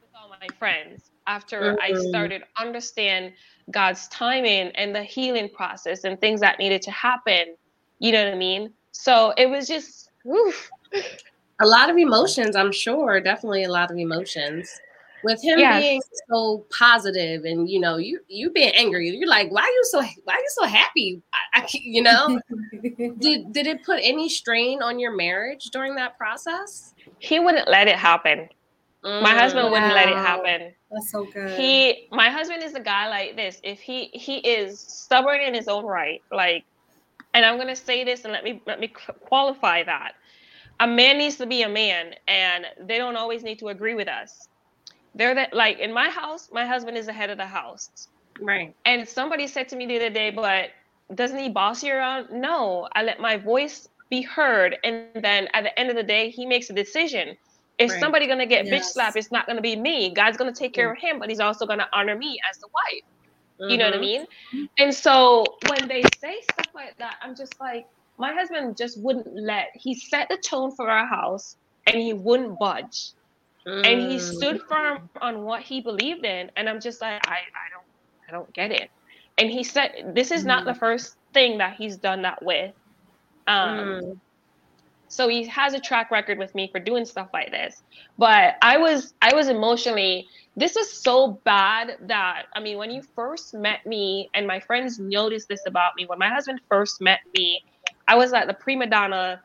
[0.00, 2.08] with all my friends after I Mm.
[2.08, 3.32] started understand
[3.70, 7.56] God's timing and the healing process and things that needed to happen.
[7.98, 8.72] You know what I mean?
[8.92, 10.70] So it was just, oof.
[11.60, 14.70] a lot of emotions, I'm sure, definitely a lot of emotions.
[15.26, 15.82] With him Yes.
[15.82, 20.00] being so positive and you know, you you being angry, you're like, why you so
[20.24, 21.22] why you so happy?
[21.34, 22.40] I, I you know,
[23.18, 26.94] did did it put any strain on your marriage during that process?
[27.18, 28.48] he wouldn't let it happen.
[29.20, 30.74] My mm, husband wouldn't let it happen.
[30.90, 31.50] That's so good.
[31.50, 33.60] He, my husband is a guy like this.
[33.64, 36.64] If he he is stubborn in his own right, like,
[37.34, 40.12] and I'm gonna say this and let me let me qualify that.
[40.80, 44.08] A man needs to be a man, and they don't always need to agree with
[44.08, 44.48] us.
[45.16, 48.08] They're that like in my house, my husband is the head of the house.
[48.40, 48.74] Right.
[48.84, 50.70] And somebody said to me the other day, but
[51.14, 52.28] doesn't he boss you around?
[52.32, 54.76] No, I let my voice be heard.
[54.84, 57.16] And then at the end of the day, he makes a decision.
[57.78, 58.00] If Right.
[58.00, 58.92] somebody gonna get bitch Yes.
[58.92, 60.12] slapped, it's not gonna be me.
[60.14, 63.02] God's gonna take care of him, but he's also gonna honor me as the wife.
[63.66, 64.00] You know what I Mhm.
[64.00, 64.26] mean?
[64.78, 67.86] And so when they say stuff like that, I'm just like,
[68.18, 72.58] my husband just wouldn't let he set the tone for our house and he wouldn't
[72.58, 73.15] budge
[73.84, 74.18] and he Mm.
[74.18, 78.32] stood firm on what he believed in and i'm just like i i don't i
[78.32, 78.90] don't get it
[79.38, 82.72] and he said this is not the first thing that he's done that with
[83.46, 84.20] um Mm.
[85.08, 87.82] so he has a track record with me for doing stuff like this
[88.18, 90.26] but i was i was emotionally
[90.56, 94.98] this was so bad that i mean when you first met me and my friends
[94.98, 97.60] noticed this about me when my husband first met me
[98.08, 99.40] i was like the prima donna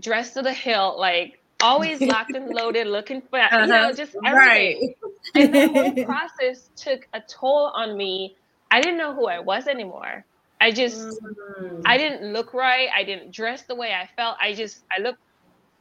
[0.00, 1.32] dressed to the hilt like
[1.64, 3.96] always locked and loaded looking for you know Uh-huh.
[3.96, 4.76] just Right.
[4.76, 4.94] everything
[5.36, 8.36] and the whole process took a toll on me
[8.70, 10.24] i didn't know who i was anymore
[10.60, 11.84] i just Mm.
[11.86, 12.88] I didn't look right.
[12.94, 14.36] I didn't dress the way I felt.
[14.40, 15.16] I just I look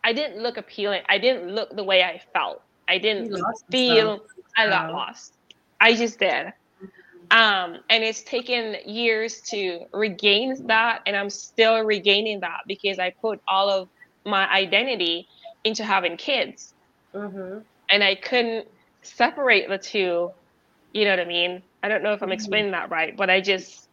[0.03, 1.01] I didn't look appealing.
[1.09, 2.59] I didn't look the way I felt.
[2.87, 3.31] I didn't
[3.71, 4.21] feel yourself.
[4.57, 4.91] I got Wow.
[4.91, 5.37] lost.
[5.79, 6.47] I just did.
[7.31, 13.13] Um and it's taken years to regain that and I'm still regaining that because I
[13.21, 13.89] put all of
[14.25, 15.27] my identity
[15.63, 16.73] into having kids
[17.13, 17.63] Mhm.
[17.89, 18.67] and I couldn't
[19.03, 20.31] separate the two.
[20.93, 21.63] You know what I mean?
[21.81, 22.33] I don't know if I'm Mhm.
[22.33, 23.87] explaining that right, but I just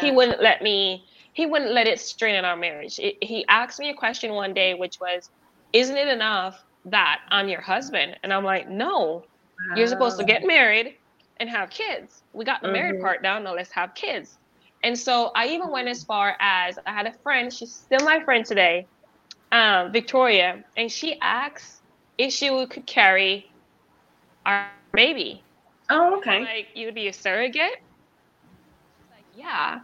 [0.00, 3.78] he wouldn't let me he wouldn't let it strain in our marriage It- he asked
[3.78, 5.30] me a question one day which was
[5.72, 9.24] isn't it enough that i'm your husband and i'm like no
[9.76, 10.96] you're supposed to get married
[11.38, 13.00] and have kids we got the married Mhm.
[13.00, 14.38] part down now let's have kids
[14.82, 18.20] and so i even went as far as i had a friend she's still my
[18.24, 18.86] friend today
[19.52, 21.82] um, victoria and she asked
[22.18, 23.46] if she could carry
[24.46, 25.46] our baby.
[25.90, 26.40] Oh, okay.
[26.42, 27.78] like you would be a surrogate?
[29.10, 29.80] Like yeah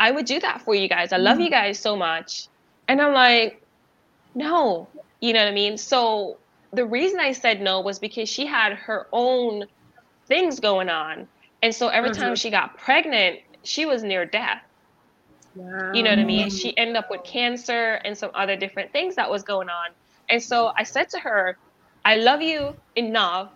[0.00, 1.12] i would do that for you guys.
[1.12, 2.48] I love you guys so much.
[2.88, 3.62] And i'm like
[4.34, 5.76] no you know what i mean?
[5.78, 6.38] So
[6.72, 9.64] the reason i said no was because she had her own
[10.28, 11.28] things going on.
[11.62, 12.36] And so every time Mhm.
[12.36, 14.62] she got pregnant she was near death
[15.56, 15.92] Wow.
[15.92, 16.50] you know what I mean?
[16.50, 19.90] She ended up with cancer and some other different things that was going on.
[20.28, 21.56] And so I said to her,
[22.04, 23.50] I love you enough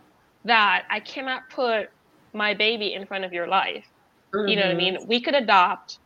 [0.44, 1.90] that I cannot put
[2.32, 3.86] my baby in front of your life.
[4.34, 4.96] You know what I mean?
[4.96, 5.08] Mm-hmm.
[5.08, 5.98] We could adopt.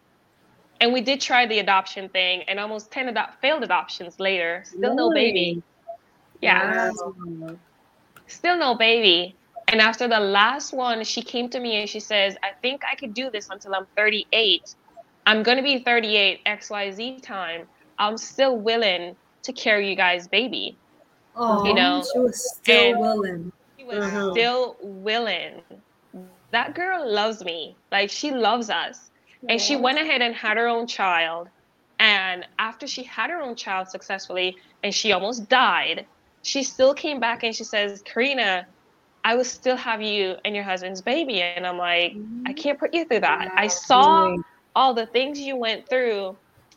[0.80, 4.62] And we did try the adoption thing and almost 10 adopt failed adoptions later.
[4.66, 5.62] Still no baby.
[6.40, 6.90] Yeah.
[6.90, 7.56] Wow.
[8.26, 9.36] Still no baby.
[9.68, 12.94] And after the last one, she came to me and she says, I think I
[12.94, 14.74] could do this until I'm 38.
[15.26, 17.66] I'm going to be 38 XYZ time.
[17.98, 20.76] I'm still willing to carry you guys' baby.
[21.36, 23.52] Oh, you know, she was still and- willing.
[23.78, 24.32] She was Mhm.
[24.32, 25.62] still willing.
[26.50, 27.74] That girl loves me.
[27.90, 29.10] Like, she loves us.
[29.48, 31.48] And she went ahead and had her own child.
[31.98, 36.06] And after she had her own child successfully, and she almost died,
[36.42, 38.66] she still came back and she says, Karena,
[39.24, 41.42] I will still have you and your husband's baby.
[41.42, 42.44] And I'm like, mm-hmm.
[42.46, 43.46] I can't put you through that.
[43.46, 43.52] Wow.
[43.56, 44.36] I saw
[44.74, 46.36] all the things you went through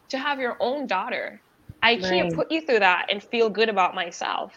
[0.10, 1.42] to have your own daughter.
[1.82, 2.04] I right.
[2.04, 4.54] can't put you through that and feel good about myself.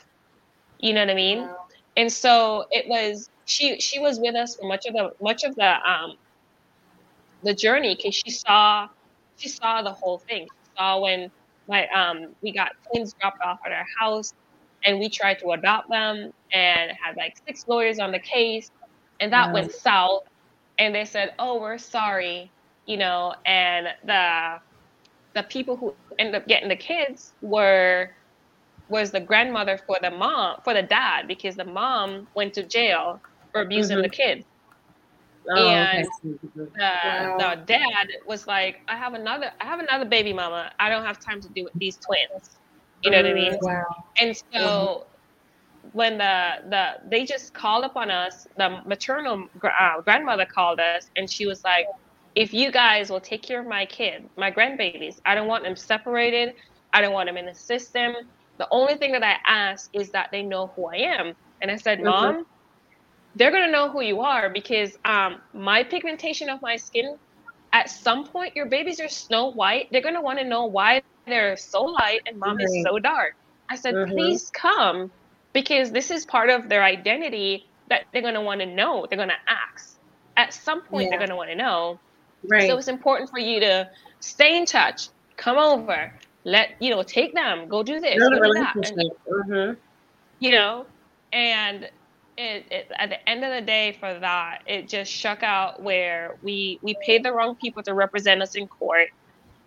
[0.79, 1.40] You know what I mean?
[1.40, 1.66] Wow.
[1.96, 5.55] And so it was she she was with us for much of the much of
[5.57, 6.16] the um
[7.42, 8.88] the journey because she saw
[9.37, 10.44] she saw the whole thing.
[10.44, 11.31] She saw when
[11.68, 14.33] my um we got twins dropped off at our house
[14.85, 18.70] and we tried to adopt them and had like six lawyers on the case
[19.20, 20.22] and that went south
[20.79, 22.51] and they said oh we're sorry
[22.88, 24.59] you know and the
[25.35, 28.11] the people who ended up getting the kids were
[28.88, 33.20] was the grandmother for the mom for the dad because the mom went to jail
[33.53, 34.03] for abusing mm-hmm.
[34.03, 34.44] the kids
[35.51, 36.38] oh, and okay.
[36.57, 37.37] the, wow.
[37.38, 41.20] the dad was like i have another i have another baby mama i don't have
[41.20, 42.59] time to do with these twins
[43.03, 43.53] you know what I mean?
[43.53, 44.05] Mm, wow.
[44.20, 45.88] And so mm-hmm.
[45.92, 51.31] when the the they just called upon us, the maternal uh, grandmother called us, and
[51.31, 51.87] she was like,
[52.38, 55.77] "If you guys will take care of my kid, my grandbabies, I don't want them
[55.77, 56.55] separated.
[56.92, 58.14] I don't want them in the system.
[58.57, 61.77] The only thing that I ask is that they know who I am." And I
[61.77, 62.09] said, mm-hmm.
[62.09, 62.46] "Mom."
[63.37, 67.16] They're gonna know who you are because um, my pigmentation of my skin
[67.72, 71.03] at some point your babies are snow white they're going to want to know why
[71.29, 72.64] they're so light and mom right.
[72.64, 73.35] is so dark.
[73.68, 74.12] I said, mm-hmm.
[74.12, 75.11] please come
[75.53, 79.07] because this is part of their identity that they're going to want to know.
[79.09, 79.98] They're going to ask.
[80.37, 81.11] At some point, yeah.
[81.11, 81.98] they're going to want to know.
[82.44, 82.68] Right.
[82.68, 86.12] So it's important for you to stay in touch, come over,
[86.44, 88.77] let, you know, take them, go do this, go do that.
[88.77, 89.81] And, mm-hmm.
[90.40, 90.87] You know,
[91.33, 91.88] and
[92.38, 96.37] it, it, at the end of the day for that it just shook out where
[96.42, 99.09] we we paid the wrong people to represent us in court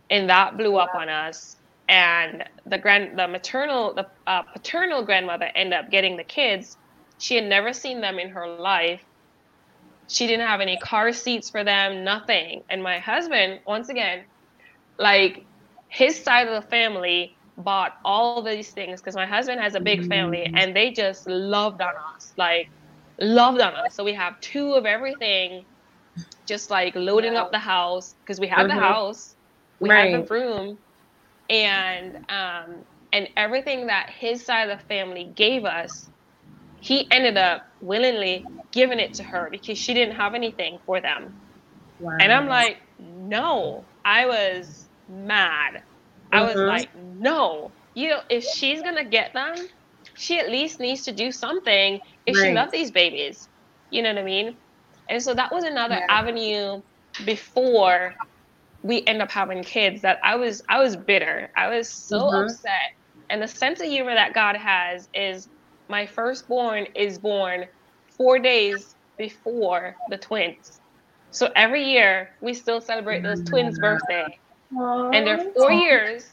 [0.10, 1.57] and that blew up on us
[1.89, 6.77] and the grand the maternal the uh, paternal grandmother ended up getting the kids
[7.17, 9.03] she had never seen them in her life
[10.12, 14.24] she didn't have any car seats for them nothing and my husband once again
[14.97, 15.45] like
[15.88, 20.08] his side of the family bought all these things because my husband has a big
[20.08, 20.58] family mm-hmm.
[20.58, 22.69] and they just loved on us like
[23.19, 25.63] loved on us so we have two of everything
[26.45, 28.78] just like loading up the house because we have mm-hmm.
[28.78, 29.36] the house
[29.82, 30.13] we right.
[30.13, 30.78] have the room,
[31.50, 32.76] and um,
[33.12, 36.10] and everything that his side of the family gave us,
[36.82, 41.34] he ended up willingly giving it to her because she didn't have anything for them.
[42.00, 42.17] Wow.
[42.20, 45.76] And I'm like, no, I was mad.
[45.76, 46.36] Mm-hmm.
[46.36, 46.67] I was mm-hmm.
[46.67, 46.89] like,
[47.20, 49.56] no, you know, if she's gonna get them,
[50.15, 52.48] she at least needs to do something if right.
[52.48, 53.48] she loves these babies.
[53.91, 54.58] You know what I mean?
[55.10, 56.06] And so that was another yeah.
[56.10, 56.82] avenue
[57.26, 58.15] before
[58.82, 61.52] we end up having kids that I was I was bitter.
[61.56, 62.46] I was so mm-hmm.
[62.46, 62.94] upset.
[63.30, 65.48] And the sense of humor that God has is
[65.89, 67.65] my firstborn is born
[68.17, 70.80] four days before the twins.
[71.32, 74.26] So every year we still celebrate those twins' birthday.
[74.74, 75.15] Aww.
[75.15, 76.30] And they're four years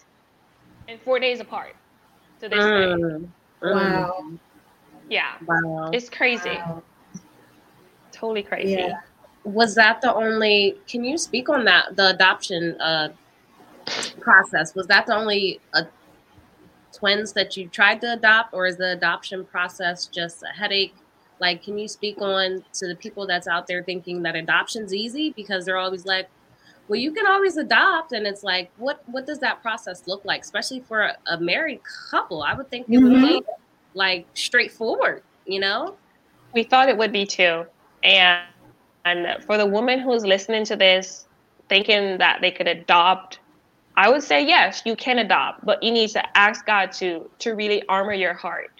[0.88, 1.74] and four days apart
[2.40, 3.20] to this mm.
[3.22, 3.28] day.
[3.62, 4.32] Wow.
[5.08, 5.34] Yeah.
[5.46, 5.90] Wow.
[5.92, 6.50] It's crazy.
[6.50, 6.82] Wow.
[8.12, 8.72] Totally crazy.
[8.72, 8.98] Yeah
[9.48, 13.08] was that the only can you speak on that the adoption uh,
[14.20, 15.82] process was that the only uh,
[16.92, 20.94] twins that you tried to adopt or is the adoption process just a headache?
[21.40, 25.30] Like can you speak on to the people that's out there thinking that adoption's easy?
[25.30, 26.28] Because they're always like
[26.88, 28.12] well you can always adopt.
[28.12, 30.42] And it's like what what does that process look like?
[30.42, 33.04] Especially for a, a married couple i would think it mm-hmm.
[33.04, 33.42] would be
[33.94, 35.96] like straightforward you know?
[36.54, 37.64] We thought it would be too.
[38.04, 38.44] And
[39.04, 41.26] and for the woman who's listening to this,
[41.68, 43.40] thinking that they could adopt,
[43.98, 47.54] I would say yes, you can adopt, but you need to ask God to to
[47.56, 48.70] really armor your heart.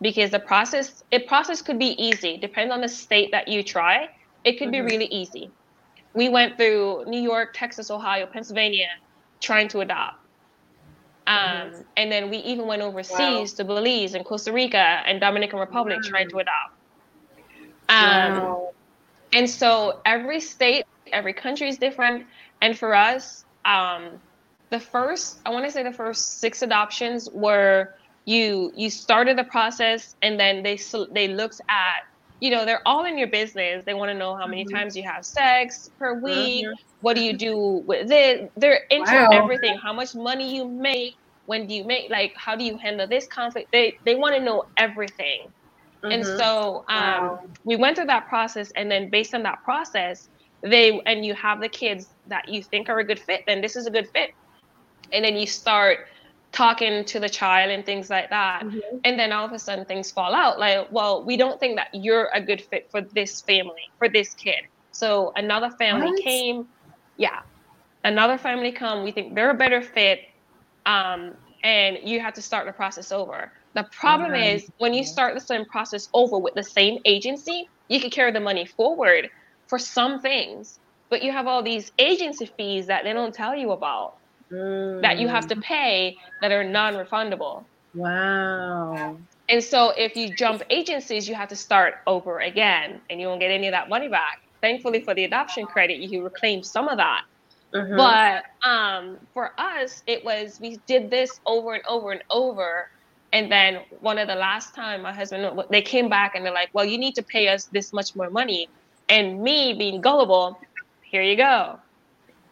[0.00, 4.08] Because the process, it process could be easy, depends on the state that you try.
[4.44, 4.86] It could mm-hmm.
[4.86, 5.50] be really easy.
[6.14, 8.90] We went through New York, Texas, Ohio, Pennsylvania,
[9.40, 10.20] trying to adopt.
[11.26, 11.72] Um.
[11.96, 13.56] And then we even went overseas wow.
[13.56, 16.08] to Belize and Costa Rica and Dominican Republic wow.
[16.08, 16.72] trying to adopt.
[17.88, 18.74] Um, wow.
[19.32, 22.26] And so every state, every country is different.
[22.60, 24.20] And for us, um,
[24.70, 29.44] the first, I want to say the first six adoptions were you you started the
[29.44, 30.78] process and then they
[31.12, 32.04] they looked at
[32.40, 34.74] you know they're all in your business they want to know how many mm-hmm.
[34.74, 36.72] times you have sex per week mm-hmm.
[37.02, 39.28] what do you do with it they're into wow.
[39.30, 41.14] everything how much money you make
[41.46, 44.42] when do you make like how do you handle this conflict they they want to
[44.42, 45.46] know everything
[46.02, 46.12] Mm-hmm.
[46.12, 47.42] And so um, wow.
[47.64, 50.28] we went through that process, and then based on that process,
[50.62, 53.76] they and you have the kids that you think are a good fit, then this
[53.76, 54.30] is a good fit,
[55.12, 56.08] and then you start
[56.52, 58.62] talking to the child and things like that.
[58.62, 58.98] Mm-hmm.
[59.04, 60.58] And then all of a sudden things fall out.
[60.58, 64.32] Like, well, we don't think that you're a good fit for this family, for this
[64.34, 64.66] kid.
[64.92, 66.22] So another family what?
[66.22, 66.66] came.
[67.18, 67.42] Yeah.
[68.04, 69.04] Another family come.
[69.04, 70.20] We think they're a better fit.
[70.86, 73.52] Um, and you have to start the process over.
[73.74, 74.56] The problem mm-hmm.
[74.56, 78.32] is when you start the same process over with the same agency, you can carry
[78.32, 79.28] the money forward
[79.66, 80.78] for some things,
[81.10, 84.16] but you have all these agency fees that they don't tell you about
[84.50, 85.00] mm.
[85.02, 85.62] that you have to mm.
[85.62, 87.64] pay that are non-refundable.
[87.94, 89.16] Wow.
[89.48, 93.40] And so if you jump agencies, you have to start over again and you won't
[93.40, 94.42] get any of that money back.
[94.60, 97.24] Thankfully for the adoption credit, you reclaim some of that.
[97.72, 97.96] Mm-hmm.
[97.96, 102.90] But um, for us, it was we did this over and over and over.
[103.32, 106.70] And then one of the last time my husband they came back and they're like,
[106.72, 108.68] "Well, you need to pay us this much more money."
[109.08, 110.58] And me being gullible,
[111.02, 111.78] here you go,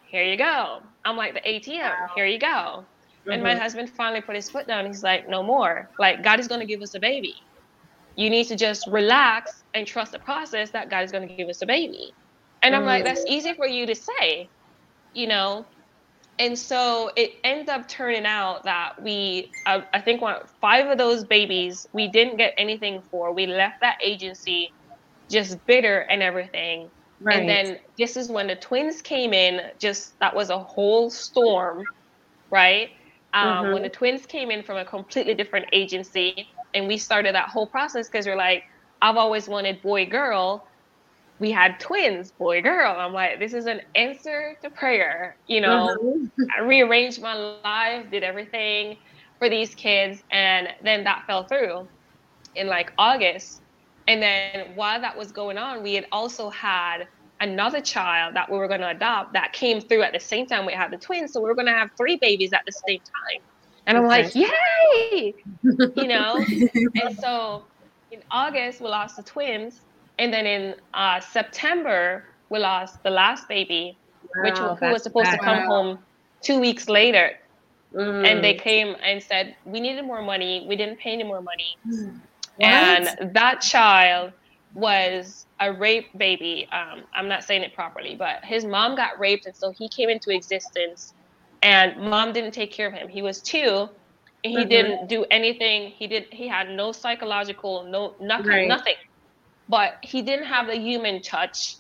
[0.07, 0.82] here you go.
[1.05, 1.81] I'm like the ATM.
[1.81, 2.11] Wow.
[2.15, 2.47] Here you go.
[2.47, 3.31] Mm-hmm.
[3.31, 3.61] And my mm-hmm.
[3.61, 4.87] husband finally put his foot down.
[4.87, 5.89] He's like, no more.
[5.99, 7.37] Like God is going to give us a baby.
[8.17, 11.49] You need to just relax and trust the process that God is going to give
[11.49, 12.13] us a baby.
[12.63, 13.15] And I'm like, mm-hmm.
[13.15, 14.49] that's easy for you to say,
[15.13, 15.67] you know.
[16.39, 20.99] And so it ends up turning out that we, uh, I think, one, five of
[20.99, 23.33] those babies we didn't get anything for.
[23.33, 24.73] We left that agency
[25.31, 26.91] just bitter and everything.
[27.25, 27.41] Right.
[27.41, 31.85] And then this is when the twins came in, just that was a whole storm,
[32.51, 32.91] right?
[33.33, 33.72] Um, mm-hmm.
[33.72, 37.66] When the twins came in from a completely different agency, and we started that whole
[37.66, 38.64] process because we're like,
[39.01, 40.66] I've always wanted boy girl.
[41.39, 42.95] We had twins, boy girl.
[42.97, 45.35] I'm like, this is an answer to prayer.
[45.47, 46.45] You know, mm-hmm.
[46.57, 48.99] I rearranged my life, did everything
[49.39, 51.89] for these kids, and then that fell through
[52.55, 53.62] in like August.
[54.07, 57.09] And then while that was going on, we had also had
[57.41, 60.66] another child that we were going to adopt that came through at the same time
[60.66, 61.32] we had the twins.
[61.32, 63.43] So we were going to have three babies at the same time.
[63.87, 65.35] And I'm like, yay!
[65.62, 66.37] you know?
[67.03, 67.64] and so
[68.11, 69.82] in August, we lost the twins.
[70.18, 73.99] And then in uh, September, we lost the last baby,
[74.37, 75.39] wow, which who was supposed bad.
[75.39, 75.99] to come home
[76.41, 77.32] two weeks later.
[77.95, 78.26] Mm.
[78.26, 80.64] And they came and said, we needed more money.
[80.68, 81.76] We didn't pay any more money.
[81.87, 82.20] Mm.
[82.61, 84.32] And that child
[84.75, 86.68] was a rape baby.
[86.72, 90.09] Um, I'm not saying it properly, but his mom got raped, and so he came
[90.09, 91.14] into existence.
[91.62, 93.09] And mom didn't take care of him.
[93.09, 93.89] He was two,
[94.45, 94.68] and he mm-hmm.
[94.68, 95.91] didn't do anything.
[95.91, 96.27] He did.
[96.31, 98.68] He had no psychological, no nothing, right.
[98.68, 98.97] nothing.
[99.68, 101.77] But he didn't have the human touch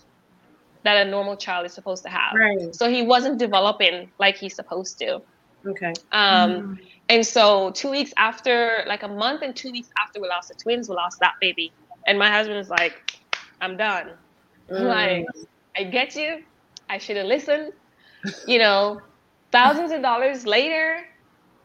[0.84, 2.34] that a normal child is supposed to have.
[2.34, 2.74] Right.
[2.74, 5.20] So he wasn't developing like he's supposed to.
[5.66, 5.92] Okay.
[6.12, 6.78] Um, mm.
[7.08, 10.54] And so two weeks after, like a month and two weeks after we lost the
[10.54, 11.72] twins, we lost that baby.
[12.06, 13.18] And my husband is like,
[13.60, 14.10] I'm done.
[14.70, 14.82] Mm.
[14.82, 15.26] Like,
[15.76, 16.42] I get you.
[16.88, 17.72] I should have listened.
[18.46, 19.00] You know,
[19.52, 21.00] thousands of dollars later,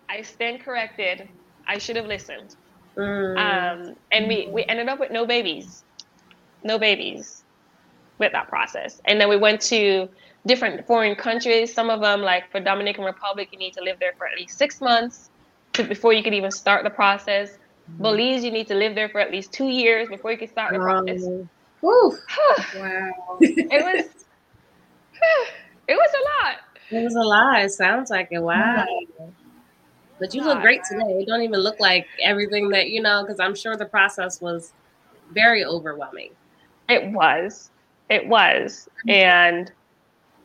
[0.09, 1.29] I stand corrected.
[1.67, 2.55] I should have listened.
[2.97, 3.37] Mm.
[3.37, 5.83] Um, and we, we ended up with no babies.
[6.63, 7.43] No babies
[8.17, 9.01] with that process.
[9.05, 10.09] And then we went to
[10.45, 11.73] different foreign countries.
[11.73, 14.57] Some of them, like for Dominican Republic, you need to live there for at least
[14.57, 15.29] six months
[15.73, 17.58] to, before you could even start the process.
[17.93, 18.03] Mm-hmm.
[18.03, 20.73] Belize, you need to live there for at least two years before you can start
[20.73, 21.23] the process.
[22.75, 23.11] wow.
[23.39, 24.25] it was
[25.87, 26.55] it was a lot.
[26.91, 27.61] It was a lot.
[27.61, 28.39] It sounds like it.
[28.39, 28.85] Wow.
[30.19, 31.19] But you look great today.
[31.19, 34.73] You don't even look like everything that you know, because I'm sure the process was
[35.31, 36.31] very overwhelming.
[36.89, 37.71] It was.
[38.09, 38.89] It was.
[39.07, 39.09] Mm-hmm.
[39.09, 39.71] And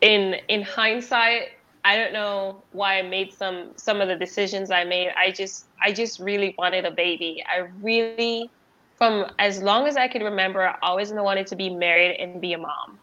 [0.00, 1.48] in in hindsight,
[1.84, 5.10] I don't know why I made some some of the decisions I made.
[5.16, 7.44] I just I just really wanted a baby.
[7.46, 8.50] I really
[8.96, 12.54] from as long as I could remember, I always wanted to be married and be
[12.54, 12.98] a mom.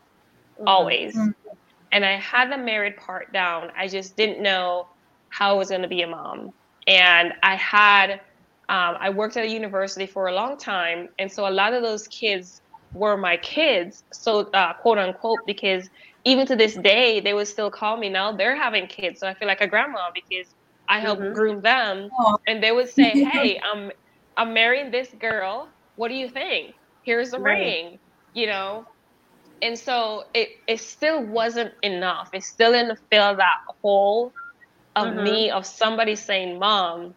[0.56, 0.68] Mm-hmm.
[0.68, 1.16] Always.
[1.16, 1.32] Mm-hmm.
[1.92, 3.72] And I had the married part down.
[3.78, 4.88] I just didn't know
[5.30, 6.54] how I was going to be a mom.
[6.88, 8.22] And I had
[8.70, 11.84] um, I worked at a university for a long time, and so a lot of
[11.84, 12.62] those kids
[12.94, 15.90] were my kids, so uh, quote unquote, because
[16.24, 18.10] even to this day, they would still call me.
[18.10, 20.48] Now they're having kids, so I feel like a grandma because
[20.88, 21.34] I help mm-hmm.
[21.34, 22.10] groom them,
[22.48, 23.92] and they would say, "Hey, I'm
[24.38, 25.68] I'm marrying this girl.
[25.96, 26.76] What do you think?
[27.04, 27.60] Here's the right.
[27.60, 28.00] ring."
[28.34, 28.88] You know,
[29.62, 32.30] and so it it still wasn't enough.
[32.34, 34.32] It still didn't fill that hole
[34.96, 35.24] of mm-hmm.
[35.24, 37.16] me of somebody saying, "Mom,"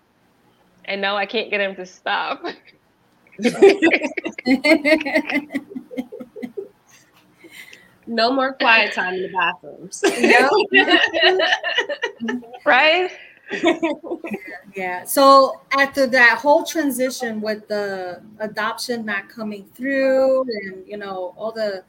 [0.86, 2.44] and now I can't get him to stop.
[8.06, 10.02] no more quiet time in the bathrooms.
[12.64, 13.10] right?
[14.74, 15.04] yeah.
[15.04, 21.52] So after that whole transition with the adoption not coming through and you know all
[21.52, 21.84] the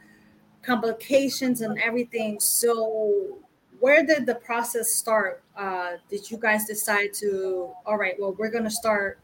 [0.61, 3.37] complications and everything, so
[3.79, 5.43] where did the process start?
[5.55, 9.19] Uh, did you guys decide to, all right, well, we're going to start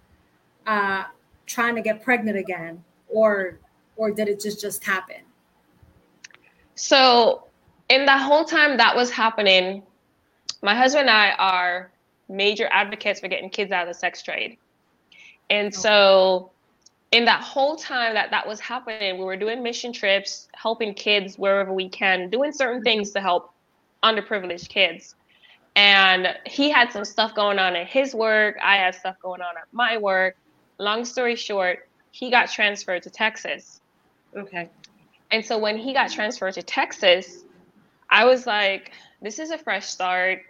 [0.68, 1.06] uh,
[1.46, 3.60] trying to get pregnant again, or
[3.96, 5.22] or did it just just happen?
[6.82, 7.44] So,
[7.90, 9.84] in the whole time that was happening,
[10.64, 11.92] my husband and I are
[12.28, 14.58] major advocates for getting kids out of the sex trade.
[15.52, 15.76] And okay.
[15.78, 16.50] so,
[17.12, 21.38] in that whole time that that was happening, we were doing mission trips, helping kids
[21.38, 22.86] wherever we can, doing certain mm-hmm.
[22.86, 23.54] things to help
[24.02, 25.14] underprivileged kids.
[25.76, 28.58] And he had some stuff going on at his work.
[28.60, 30.36] I had stuff going on at my work.
[30.80, 33.82] Long story short, he got transferred to Texas.
[34.36, 34.68] Okay.
[35.32, 37.46] And so when he got transferred to Texas,
[38.10, 40.44] I was like, this is a fresh start.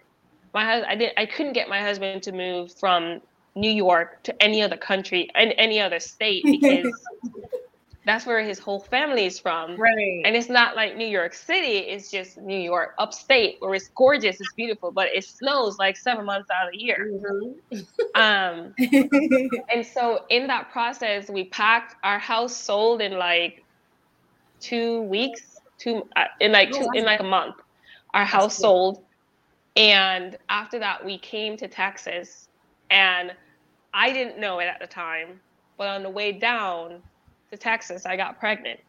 [0.52, 3.20] My husband, I did I couldn't get my husband to move from
[3.54, 6.92] New York to any other country and any other state because
[8.04, 9.76] that's where his whole family is from.
[9.76, 10.22] Right.
[10.24, 14.40] And it's not like New York City, it's just New York upstate where it's gorgeous,
[14.40, 17.10] it's beautiful, but it snows like seven months out of the year.
[17.12, 18.20] Mm-hmm.
[18.20, 18.74] um,
[19.72, 23.61] and so in that process, we packed our house sold in like
[24.62, 27.56] two weeks, two uh, in like two, in like a month.
[28.14, 29.04] Our house sold.
[29.76, 32.48] And after that, we came to Texas
[32.90, 33.32] and
[33.94, 35.40] I didn't know it at the time,
[35.78, 37.02] but on the way down,
[37.52, 38.80] to Texas, I got pregnant.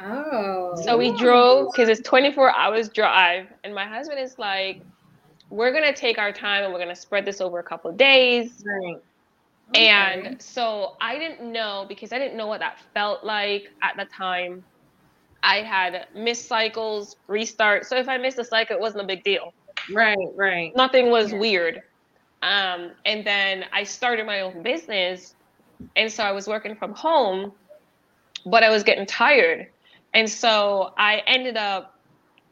[0.00, 0.74] Oh.
[0.82, 4.82] So we drove because it's 24 hours drive, and my husband is like,
[5.48, 8.64] "We're gonna take our time and we're gonna spread this over a couple of days."
[8.66, 8.96] Right.
[9.74, 9.88] Okay.
[9.88, 14.04] And so I didn't know because I didn't know what that felt like at the
[14.04, 14.64] time.
[15.42, 17.86] I had missed cycles, restart.
[17.86, 19.52] So if I missed a cycle, it wasn't a big deal.
[19.90, 20.74] Right, right.
[20.76, 21.38] Nothing was yeah.
[21.38, 21.82] weird.
[22.42, 25.34] Um, and then I started my own business
[25.96, 27.52] and so I was working from home,
[28.46, 29.68] but I was getting tired.
[30.14, 31.98] And so I ended up,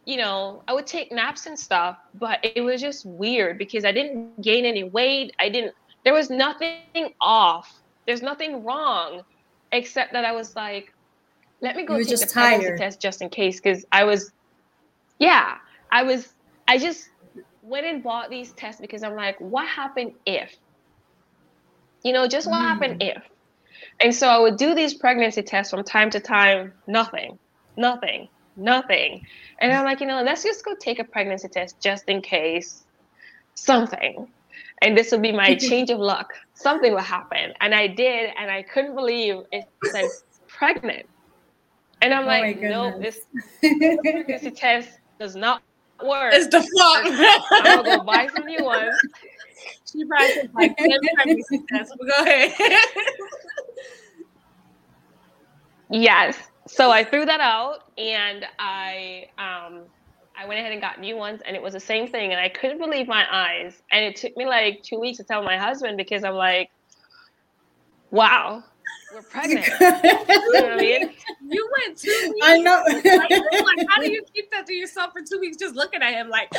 [0.04, 3.92] you know, I would take naps and stuff, but it was just weird because I
[3.92, 5.34] didn't gain any weight.
[5.38, 5.74] I didn't,
[6.04, 7.80] there was nothing off.
[8.06, 9.22] There's nothing wrong,
[9.72, 10.92] except that I was like,
[11.60, 13.60] let me go take the pregnancy test just in case.
[13.60, 14.32] Cause I was,
[15.18, 15.56] yeah,
[15.92, 16.32] I was,
[16.66, 17.10] I just
[17.62, 20.56] went and bought these tests because I'm like, what happened if?
[22.02, 22.68] You know, just what mm.
[22.68, 23.22] happened if?
[24.00, 27.38] And so I would do these pregnancy tests from time to time, nothing,
[27.76, 29.26] nothing, nothing.
[29.58, 32.84] And I'm like, you know, let's just go take a pregnancy test just in case
[33.54, 34.28] something.
[34.82, 36.32] And this will be my change of luck.
[36.54, 37.52] Something will happen.
[37.60, 40.06] And I did, and I couldn't believe it said
[40.48, 41.06] pregnant.
[42.02, 43.20] And I'm oh like, no, this
[43.60, 44.88] pregnancy test
[45.18, 45.62] does not
[46.02, 46.32] work.
[46.34, 47.50] It's the fuck.
[47.50, 48.94] I'm gonna go buy some new ones.
[49.92, 52.52] She probably took like 10 pregnancy tests, but go ahead.
[55.90, 56.38] yes.
[56.66, 59.84] So I threw that out and I um
[60.40, 62.48] I went ahead and got new ones and it was the same thing and I
[62.48, 63.82] couldn't believe my eyes.
[63.92, 66.70] And it took me like two weeks to tell my husband because I'm like,
[68.10, 68.64] wow,
[69.12, 69.66] we're pregnant.
[69.66, 71.10] you know what I mean?
[71.46, 72.46] You went two weeks.
[72.46, 72.82] I know.
[72.86, 76.30] like, how do you keep that to yourself for two weeks just looking at him
[76.30, 76.50] like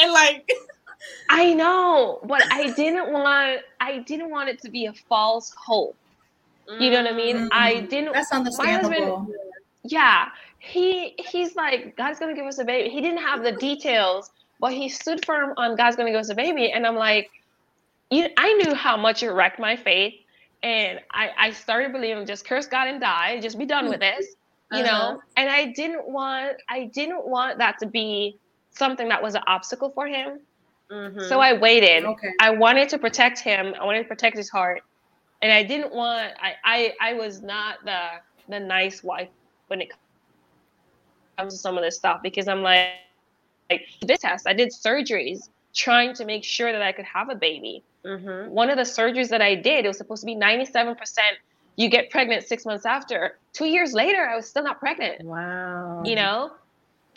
[0.00, 0.50] and like
[1.30, 5.96] I know, but I didn't want I didn't want it to be a false hope.
[6.80, 7.36] You know what I mean?
[7.36, 7.48] Mm-hmm.
[7.52, 8.12] I didn't.
[8.12, 9.20] That's understandable.
[9.20, 9.34] Husband,
[9.84, 10.28] yeah,
[10.58, 12.90] he he's like God's gonna give us a baby.
[12.90, 14.30] He didn't have the details,
[14.60, 17.30] but he stood firm on God's gonna give us a baby, and I'm like,
[18.10, 20.14] you, I knew how much it wrecked my faith,
[20.62, 24.26] and I I started believing just curse God and die, just be done with this,
[24.72, 25.12] you uh-huh.
[25.12, 25.22] know.
[25.36, 28.36] And I didn't want I didn't want that to be
[28.70, 30.40] something that was an obstacle for him.
[30.90, 31.20] Mm-hmm.
[31.28, 32.04] So I waited.
[32.04, 32.30] Okay.
[32.40, 33.74] I wanted to protect him.
[33.78, 34.82] I wanted to protect his heart,
[35.42, 36.32] and I didn't want.
[36.42, 38.08] I I, I was not the
[38.48, 39.28] the nice wife
[39.68, 39.92] when it
[41.38, 42.90] comes to some of this stuff because I'm like,
[43.70, 44.46] like this test.
[44.46, 47.82] I did surgeries trying to make sure that I could have a baby.
[48.04, 48.50] Mm-hmm.
[48.50, 50.96] One of the surgeries that I did, it was supposed to be 97%.
[51.76, 53.38] You get pregnant six months after.
[53.52, 55.22] Two years later, I was still not pregnant.
[55.22, 56.02] Wow.
[56.04, 56.52] You know?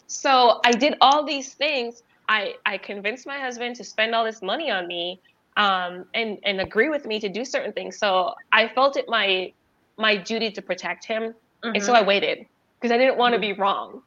[0.08, 4.42] So I did all these things I I convinced my husband to spend all this
[4.42, 5.20] money on me
[5.58, 7.98] um, and and agree with me to do certain things.
[7.98, 9.52] So I felt it my
[9.98, 11.76] my duty to protect him, mm-hmm.
[11.76, 12.06] and so mm-hmm.
[12.06, 12.46] I waited
[12.80, 14.02] because I didn't want to be wrong.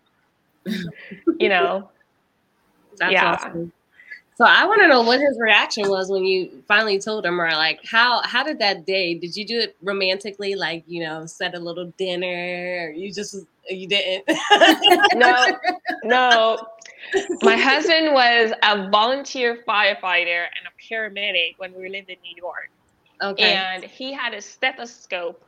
[0.66, 1.90] You know.
[2.98, 3.32] That's yeah.
[3.32, 3.72] awesome.
[4.36, 7.50] So I want to know what his reaction was when you finally told him, or
[7.52, 9.14] like how how did that day?
[9.14, 13.36] Did you do it romantically, like you know, set a little dinner, or you just
[13.70, 14.24] you didn't?
[15.14, 15.56] no,
[16.02, 16.58] no.
[17.42, 22.70] My husband was a volunteer firefighter and a paramedic when we lived in New York.
[23.22, 23.52] Okay.
[23.52, 25.44] And he had a stethoscope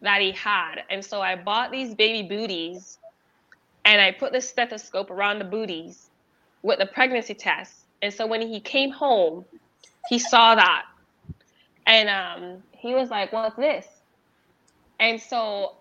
[0.00, 2.98] that he had, and so I bought these baby booties,
[3.88, 6.10] and I put the stethoscope around the booties
[6.62, 7.86] with the pregnancy test.
[8.02, 9.46] And so when he came home,
[10.10, 10.84] he saw that.
[11.86, 13.86] And um, he was like, What's this?
[15.00, 15.76] And so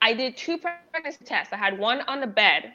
[0.00, 1.52] I did two pregnancy tests.
[1.52, 2.72] I had one on the bed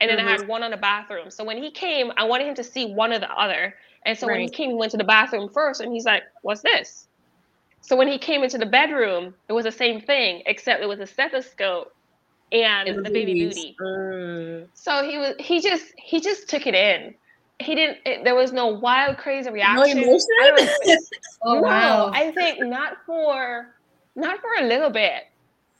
[0.00, 0.28] and then mm-hmm.
[0.28, 1.30] I had one on the bathroom.
[1.30, 3.76] So when he came, I wanted him to see one or the other.
[4.04, 4.34] And so right.
[4.34, 7.06] when he came, he went to the bathroom first and he's like, What's this?
[7.80, 10.98] So when he came into the bedroom, it was the same thing, except it was
[10.98, 11.94] a stethoscope
[12.52, 13.76] and, and the baby booty.
[13.80, 14.66] Mm.
[14.74, 17.14] So he was he just he just took it in.
[17.60, 17.98] He didn't.
[18.06, 20.00] It, there was no wild, crazy reaction.
[20.00, 20.28] No emotion.
[21.42, 22.10] oh no, wow!
[22.12, 23.74] I think not for
[24.16, 25.24] not for a little bit,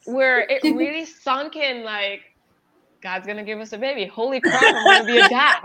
[0.04, 1.82] where it really sunk in.
[1.84, 2.22] Like
[3.00, 4.06] God's gonna give us a baby.
[4.06, 4.62] Holy crap!
[4.62, 5.62] I'm gonna be a dad.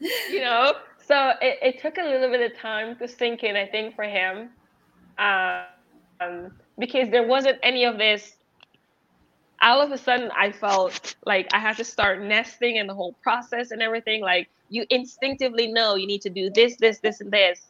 [0.30, 0.74] you know.
[1.04, 3.56] So it, it took a little bit of time to sink in.
[3.56, 4.50] I think for him.
[5.18, 6.52] Um,
[6.82, 8.34] because there wasn't any of this
[9.60, 13.12] all of a sudden I felt like I had to start nesting and the whole
[13.22, 14.20] process and everything.
[14.20, 17.60] Like you instinctively know you need to do this, this, this, and this,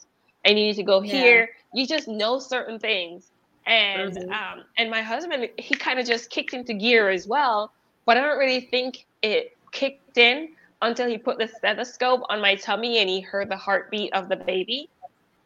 [0.47, 1.13] and you need to go yeah.
[1.13, 1.51] here.
[1.75, 3.31] You just know certain things.
[3.67, 4.33] And mm-hmm.
[4.33, 7.73] um, and my husband, he kind of just kicked into gear as well.
[8.07, 12.55] But I don't really think it kicked in until he put the stethoscope on my
[12.55, 14.89] tummy and he heard the heartbeat of the baby.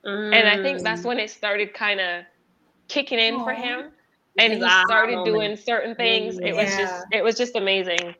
[0.05, 0.33] Mm.
[0.33, 1.07] And I think that's mm.
[1.07, 2.25] when it started kind of
[2.89, 3.45] kicking in Aww.
[3.45, 3.91] for him
[4.39, 6.49] and he started doing certain things yeah.
[6.49, 8.15] it was just it was just amazing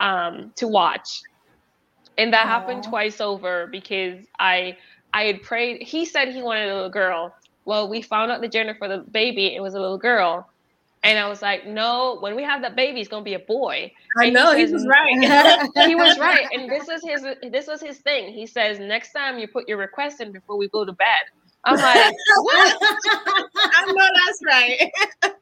[0.00, 1.22] um to watch
[2.16, 2.48] and that Aww.
[2.48, 4.76] happened twice over because i
[5.12, 7.34] i had prayed he said he wanted a little girl
[7.64, 10.48] well we found out the gender for the baby it was a little girl
[11.04, 13.92] and I was like, no, when we have that baby, it's gonna be a boy.
[14.18, 15.68] I and know he, says, he was right.
[15.86, 18.32] he was right, and this was his this was his thing.
[18.32, 21.06] He says next time you put your request in before we go to bed,
[21.64, 22.78] I'm like, what?
[23.56, 24.90] I know that's right.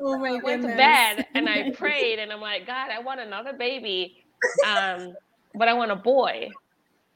[0.00, 3.20] oh my I went to bed and I prayed and I'm like, God, I want
[3.20, 4.24] another baby,
[4.66, 5.14] um,
[5.54, 6.50] but I want a boy.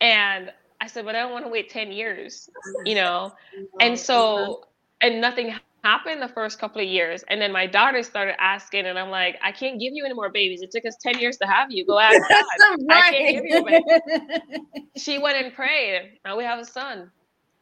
[0.01, 2.49] And I said, but I don't want to wait 10 years,
[2.85, 3.33] you know?
[3.81, 4.65] And so,
[5.01, 7.25] and nothing happened the first couple of years.
[7.29, 10.31] And then my daughter started asking, and I'm like, I can't give you any more
[10.31, 10.63] babies.
[10.63, 11.85] It took us 10 years to have you.
[11.85, 12.45] Go ask God.
[12.89, 13.05] right.
[13.05, 14.65] I can't give you a baby.
[14.97, 16.19] she went and prayed.
[16.25, 17.11] Now we have a son.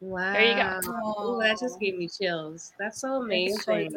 [0.01, 0.33] Wow.
[0.33, 0.81] There you go.
[1.05, 2.73] Oh, that just gave me chills.
[2.79, 3.95] That's so amazing.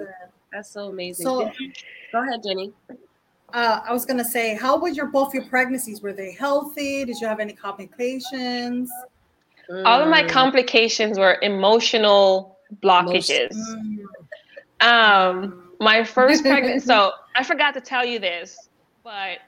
[0.52, 1.26] That's so amazing.
[1.26, 1.52] So,
[2.12, 2.72] go ahead, Jenni.
[3.54, 6.02] Uh, I was gonna say, how were your both your pregnancies?
[6.02, 7.04] Were they healthy?
[7.06, 8.89] Did you have any complications?
[9.70, 9.86] Mm.
[9.86, 10.30] All of my mm.
[10.30, 13.56] complications were emotional blockages.
[13.56, 14.06] Mm.
[14.82, 16.86] Um, my first pregnancy.
[16.86, 18.70] so I forgot to tell you this,
[19.04, 19.39] but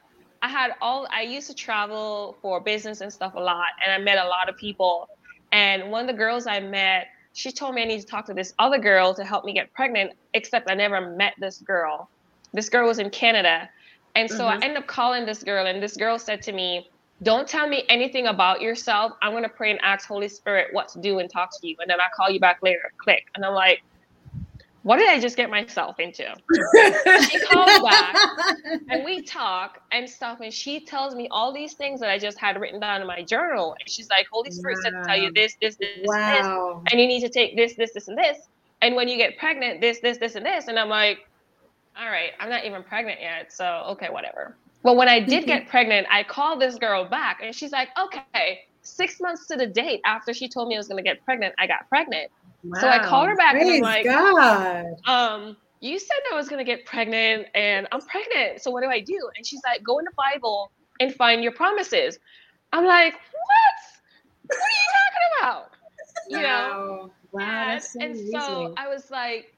[0.41, 1.07] I had all.
[1.11, 4.49] I used to travel for business and stuff a lot, and I met a lot
[4.49, 5.07] of people
[5.51, 8.33] and one of the girls I met, she told me I need to talk to
[8.33, 12.09] this other girl to help me get pregnant, except I never met this girl.
[12.53, 13.69] This girl was in Canada.
[14.15, 14.61] And so mm-hmm.
[14.61, 16.89] I ended up calling this girl, and this girl said to me,
[17.23, 19.13] Don't tell me anything about yourself.
[19.21, 21.75] I'm going to pray and ask Holy Spirit what to do and talk to you.
[21.79, 22.91] And then I'll call you back later.
[22.97, 23.27] Click.
[23.35, 23.83] And I'm like,
[24.83, 26.23] what did I just get myself into?
[27.29, 28.15] she calls back
[28.89, 30.39] and we talk and stuff.
[30.41, 33.21] And she tells me all these things that I just had written down in my
[33.21, 33.75] journal.
[33.79, 34.81] And she's like, Holy Spirit wow.
[34.83, 36.81] said to tell you this, this, this, wow.
[36.83, 36.91] this.
[36.91, 38.37] And you need to take this, this, this, and this.
[38.81, 40.67] And when you get pregnant, this, this, this, and this.
[40.67, 41.27] And I'm like,
[41.99, 43.53] all right, I'm not even pregnant yet.
[43.53, 44.55] So, okay, whatever.
[44.81, 48.61] But when I did get pregnant, I called this girl back and she's like, okay,
[48.81, 51.53] six months to the date after she told me I was going to get pregnant,
[51.59, 52.31] I got pregnant.
[52.63, 52.79] Wow.
[52.79, 54.85] So I called her back Praise and I'm like, God.
[55.07, 58.61] um, you said I was gonna get pregnant and I'm pregnant.
[58.61, 59.19] So what do I do?
[59.35, 62.19] And she's like, go in the Bible and find your promises.
[62.71, 63.19] I'm like, what?
[64.47, 65.71] What are you talking about?
[66.29, 67.11] You know?
[67.31, 67.69] Wow.
[67.71, 69.57] And, so, and so I was like,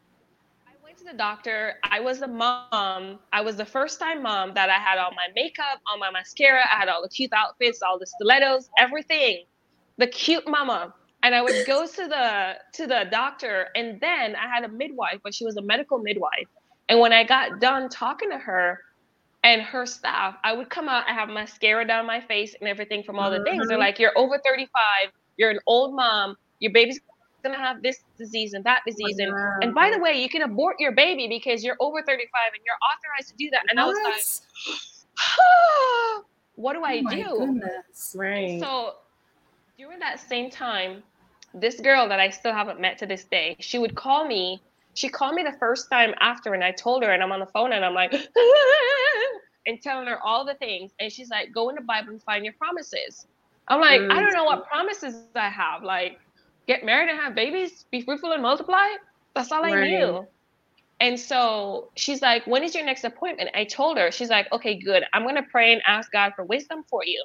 [0.68, 1.76] I went to the doctor.
[1.84, 3.20] I was a mom.
[3.34, 6.62] I was the first time mom that I had all my makeup, all my mascara,
[6.74, 9.43] I had all the cute outfits, all the stilettos, everything.
[9.97, 10.93] The cute mama
[11.24, 15.19] and I would go to the to the doctor, and then I had a midwife,
[15.24, 16.47] but she was a medical midwife.
[16.89, 18.82] And when I got done talking to her
[19.43, 21.05] and her staff, I would come out.
[21.07, 23.67] I have mascara down my face and everything from all the things.
[23.67, 23.86] They're mm-hmm.
[23.86, 25.11] like, "You're over 35.
[25.38, 26.36] You're an old mom.
[26.59, 26.99] Your baby's
[27.41, 30.76] gonna have this disease and that disease, and and by the way, you can abort
[30.80, 33.95] your baby because you're over 35 and you're authorized to do that." And what?
[33.95, 34.78] I was like,
[35.39, 38.13] oh, "What do I oh do?" Goodness.
[38.17, 38.59] Right.
[38.59, 38.95] So
[39.78, 41.01] during that same time,
[41.54, 44.62] this girl that I still haven't met to this day, she would call me.
[44.95, 47.47] She called me the first time after, and I told her, and I'm on the
[47.47, 48.14] phone, and I'm like,
[49.66, 52.43] and telling her all the things, and she's like, "Go in the Bible and find
[52.45, 53.28] your promises."
[53.68, 54.12] I'm like, mm.
[54.12, 55.84] I don't know what promises I have.
[55.84, 56.20] Like,
[56.68, 58.88] get married and have babies, be fruitful and multiply.
[59.36, 59.74] That's all right.
[59.74, 60.28] I knew.
[60.99, 63.49] And so she's like, When is your next appointment?
[63.56, 65.04] I told her, She's like, Okay, good.
[65.14, 67.24] I'm going to pray and ask God for wisdom for you.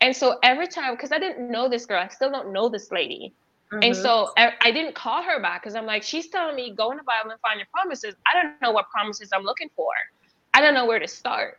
[0.00, 2.92] And so every time, because I didn't know this girl, I still don't know this
[2.92, 3.32] lady.
[3.72, 3.82] Mm-hmm.
[3.82, 6.92] And so I, I, didn't call her back because I'm like, she's telling me go
[6.92, 8.14] in the Bible and find your promises.
[8.24, 9.90] I don't know what promises I'm looking for.
[10.54, 11.58] I don't know where to start.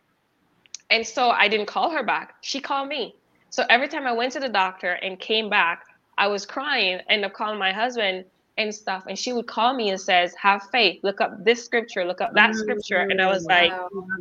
[0.90, 2.36] And so I didn't call her back.
[2.40, 3.14] She called me.
[3.50, 5.84] So every time I went to the doctor and came back,
[6.16, 8.24] I was crying, end up calling my husband
[8.56, 9.04] and stuff.
[9.06, 12.34] And she would call me and says, have faith, look up this scripture, look up
[12.34, 12.98] that scripture.
[12.98, 13.54] And I was wow.
[13.54, 13.72] like,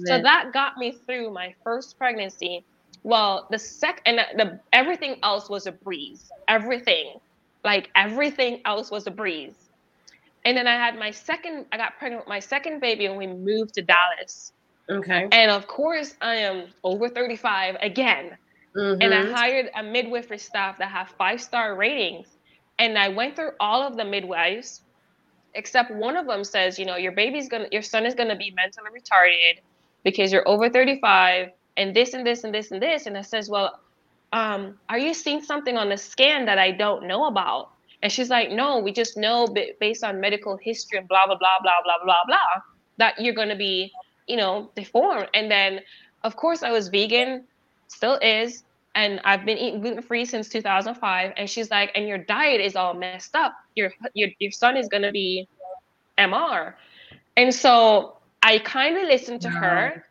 [0.06, 2.64] so that got me through my first pregnancy.
[3.04, 6.30] Well, the sec and the, the everything else was a breeze.
[6.48, 7.16] Everything,
[7.64, 9.70] like everything else was a breeze.
[10.46, 13.28] And then I had my second, I got pregnant with my second baby and we
[13.28, 14.54] moved to Dallas.
[14.90, 15.28] Okay.
[15.32, 18.38] And of course, I am over 35 again.
[18.76, 19.02] Mm-hmm.
[19.02, 19.34] And I mm-hmm.
[19.34, 22.28] hired a midwifery staff that have five star ratings.
[22.80, 24.84] And I went through all of the midwives,
[25.56, 28.52] except one of them says, you know, your baby's gonna, your son is gonna be
[28.52, 29.60] mentally retarded
[30.04, 33.08] because you're over 35 and this and this and this and this.
[33.08, 33.80] And I says, well,
[34.34, 37.72] um, are you seeing something on the scan that I don't know about?
[38.04, 39.48] And she's like, no, we just know
[39.80, 42.62] based on medical history and blah, blah, blah, blah, blah, blah, blah,
[42.98, 43.92] that you're going to be,
[44.28, 45.30] you know, deformed.
[45.34, 45.82] And then,
[46.24, 47.46] of course, I was vegan,
[47.88, 48.64] still is
[48.98, 51.34] and I've been eating gluten free since 2005.
[51.38, 53.56] And she's like, and your diet is all messed up.
[53.76, 55.48] Your your your son is gonna be
[56.18, 56.74] MR.
[57.38, 59.60] And so I kind of listened to wow.
[59.60, 60.06] her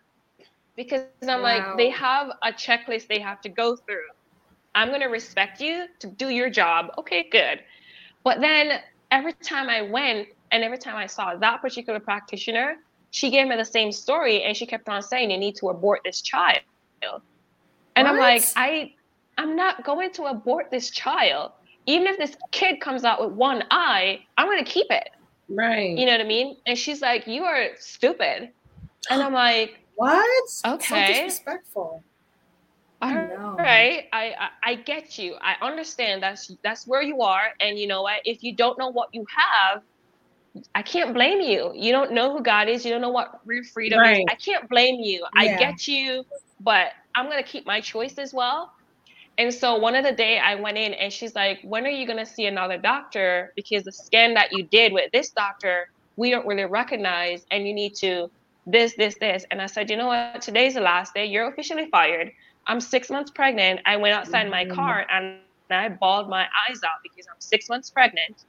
[0.76, 1.42] because I'm wow.
[1.42, 4.08] like, they have a checklist they have to go through.
[4.74, 6.90] I'm gonna respect you to do your job.
[6.98, 7.60] Okay, good.
[8.22, 12.76] But then every time I went and every time I saw that particular practitioner,
[13.10, 16.02] she gave me the same story and she kept on saying, you need to abort
[16.04, 16.60] this child.
[17.02, 17.20] And
[17.94, 18.06] what?
[18.06, 18.92] I'm like, I
[19.38, 21.52] I'm not going to abort this child.
[21.86, 25.08] Even if this kid comes out with one eye, I'm gonna keep it.
[25.48, 25.96] Right.
[25.96, 26.56] You know what I mean?
[26.66, 28.50] And she's like, You are stupid.
[29.08, 30.50] And I'm like, What?
[30.64, 30.86] Okay.
[30.86, 32.04] So disrespectful.
[33.02, 34.04] All right.
[34.12, 35.36] I, I I get you.
[35.40, 37.48] I understand that's that's where you are.
[37.60, 38.20] And you know what?
[38.24, 39.82] If you don't know what you have,
[40.74, 41.72] I can't blame you.
[41.74, 42.84] You don't know who God is.
[42.84, 44.18] You don't know what real freedom right.
[44.18, 44.24] is.
[44.30, 45.26] I can't blame you.
[45.34, 45.54] Yeah.
[45.54, 46.24] I get you,
[46.60, 48.72] but I'm gonna keep my choice as well.
[49.38, 52.06] And so one of the day I went in and she's like, When are you
[52.06, 53.52] gonna see another doctor?
[53.56, 57.74] Because the scan that you did with this doctor, we don't really recognize, and you
[57.74, 58.30] need to
[58.66, 59.44] this, this, this.
[59.50, 60.42] And I said, you know what?
[60.42, 61.26] Today's the last day.
[61.26, 62.32] You're officially fired.
[62.66, 63.80] I'm six months pregnant.
[63.86, 64.68] I went outside mm-hmm.
[64.68, 65.38] my car and
[65.70, 68.44] I bawled my eyes out because I'm six months pregnant.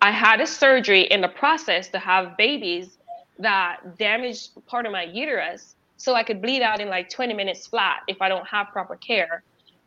[0.00, 2.98] I had a surgery in the process to have babies
[3.38, 7.66] that damaged part of my uterus so I could bleed out in like 20 minutes
[7.66, 9.42] flat if I don't have proper care.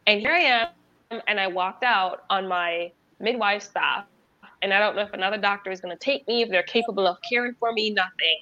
[0.08, 4.06] And here I am, and I walked out on my midwife staff,
[4.62, 7.08] and I don't know if another doctor is going to take me, if they're capable
[7.08, 8.40] of caring for me, nothing.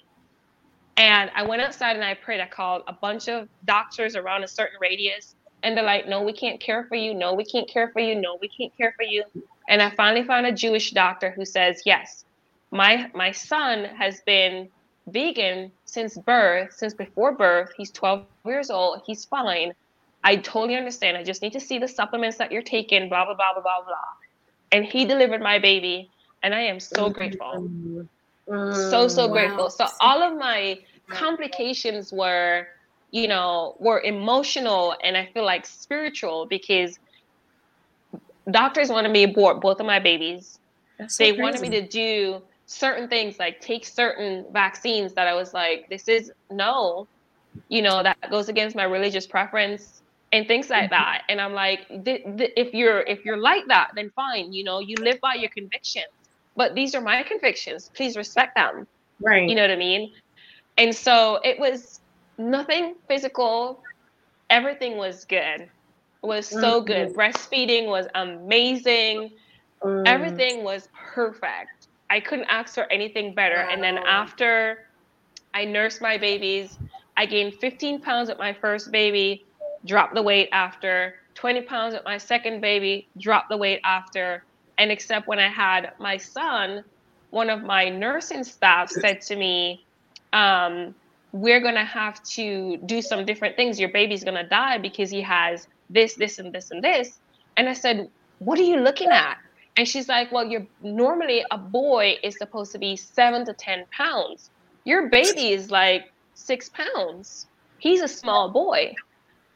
[1.00, 2.42] And I went outside and I prayed.
[2.42, 5.34] I called a bunch of doctors around a certain radius,
[5.64, 7.14] and they're like, no, we can't care for you.
[7.14, 8.16] No, we can't care for you.
[8.16, 9.24] No, we can't care for you.
[9.70, 12.26] And I finally found a Jewish doctor who says, yes,
[12.72, 14.68] my my son has been
[15.08, 17.72] vegan since birth, since before birth.
[17.78, 19.02] He's 12 years old.
[19.06, 19.72] He's fine.
[20.26, 21.16] I totally understand.
[21.16, 23.86] I just need to see the supplements that you're taking, blah, blah, blah, blah, blah,
[23.86, 23.96] blah.
[24.74, 26.10] And he delivered my baby.
[26.44, 28.06] And I am so oh, grateful.
[28.48, 29.34] so, so wow.
[29.34, 29.70] grateful.
[29.70, 30.78] So all of my
[31.10, 32.68] complications were,
[33.12, 37.00] you know, were emotional and I feel like spiritual because
[38.52, 40.60] doctors wanted me to abort both of my babies.
[40.98, 45.34] That's they so wanted me to do certain things like take certain vaccines that I
[45.34, 47.08] was like, this is no,
[47.68, 50.02] you know, that goes against my religious preference
[50.32, 50.94] and things like mm-hmm.
[50.94, 51.24] that.
[51.30, 54.80] And I'm like, th- th- if you're if you're like that, then fine, you know,
[54.80, 56.06] you live by your convictions.
[56.56, 57.90] But these are my convictions.
[57.96, 58.86] Please respect them.
[59.22, 59.48] Right.
[59.50, 60.12] You know what I mean?
[60.80, 62.00] And so it was
[62.40, 63.84] nothing physical.
[64.50, 65.62] Everything was good.
[65.62, 65.70] It
[66.24, 66.88] was so mm-hmm.
[66.88, 67.14] good.
[67.14, 69.32] Breastfeeding was amazing.
[69.84, 70.08] Mm.
[70.08, 73.58] Everything was perfect I couldn't ask for anything better.
[73.58, 73.70] Wow.
[73.72, 74.86] And then after
[75.54, 76.78] I nursed my babies,
[77.18, 79.46] I gained 15 pounds with my first baby,
[79.86, 84.44] dropped the weight after, 20 pounds with my second baby, dropped the weight after.
[84.78, 86.84] And except when I had my son,
[87.30, 89.86] one of my nursing staff said to me,
[90.34, 90.96] um,
[91.32, 93.80] We're going to have to do some different things.
[93.80, 97.20] Your baby's going to die because he has this, this, and this, and this.
[97.58, 98.10] And I said,
[98.40, 99.38] What are you looking at?
[99.78, 103.86] And she's like, Well, you're normally a boy is supposed to be seven to 10
[103.92, 104.50] pounds.
[104.86, 107.48] Your baby is like six pounds.
[107.80, 108.96] He's a small boy.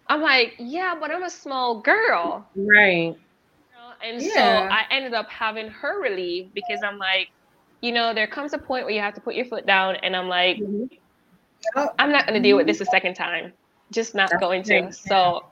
[0.08, 2.46] I'm like, Yeah, but I'm a small girl.
[2.56, 3.16] Right.
[4.04, 4.34] And yeah.
[4.34, 7.30] so I ended up having her relieve because I'm like,
[7.84, 10.16] you know, there comes a point where you have to put your foot down, and
[10.16, 10.86] I'm like, Mm-hmm.
[11.76, 11.96] Yep.
[12.00, 13.54] I'm not going to deal with this a second time.
[13.92, 14.82] Just not That's going to.
[14.82, 14.94] great.
[14.94, 15.46] So,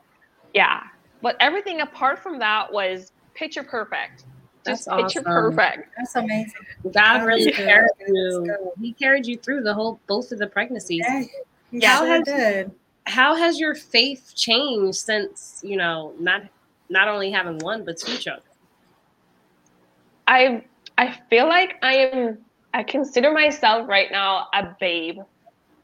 [0.53, 0.81] yeah.
[1.21, 4.25] But everything apart from that was picture perfect.
[4.65, 5.53] Just That's picture awesome.
[5.55, 5.89] perfect.
[5.97, 6.53] That's amazing.
[6.93, 7.65] God really Yeah.
[7.65, 8.71] carried you.
[8.81, 11.05] He carried you through the whole both of the pregnancies.
[11.07, 11.23] Yeah,
[11.71, 11.97] Yeah.
[11.99, 12.71] sure How did.
[13.07, 16.43] How has your faith changed since you know not
[16.89, 18.43] not only having one but two children?
[20.27, 20.65] I
[21.01, 22.37] I feel like I am
[22.73, 25.17] I consider myself right now a babe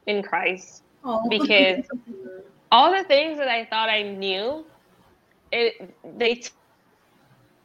[0.06, 1.28] in Christ Oh.
[1.28, 1.84] because
[2.70, 4.64] all the things that I thought I knew,
[5.50, 6.50] it they t-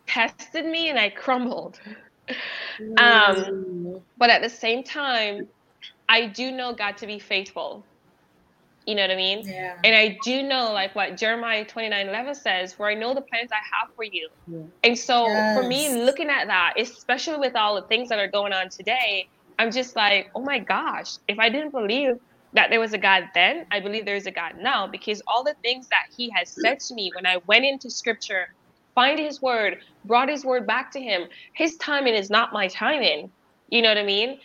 [0.07, 1.79] tested me and I crumbled.
[2.97, 5.47] Um, but at the same time,
[6.09, 7.85] I do know God to be faithful.
[8.85, 9.47] You know what I mean?
[9.47, 9.75] yeah.
[9.83, 13.49] And I do know, like what Jeremiah 29 11 says, where I know the plans
[13.51, 14.27] I have for you.
[14.47, 14.63] Yeah.
[14.83, 18.51] And so for me, looking at that, especially with all the things that are going
[18.53, 19.27] on today,
[19.57, 22.15] I'm just like, oh my gosh, if I didn't believe
[22.53, 25.55] that there was a God then, I believe there's a God now because all the
[25.61, 28.47] things that He has said to me when I went into scripture,
[28.95, 31.23] find His word, brought His word back to Him,
[31.55, 33.31] His timing is not my timing.
[33.69, 34.39] You know what I mean?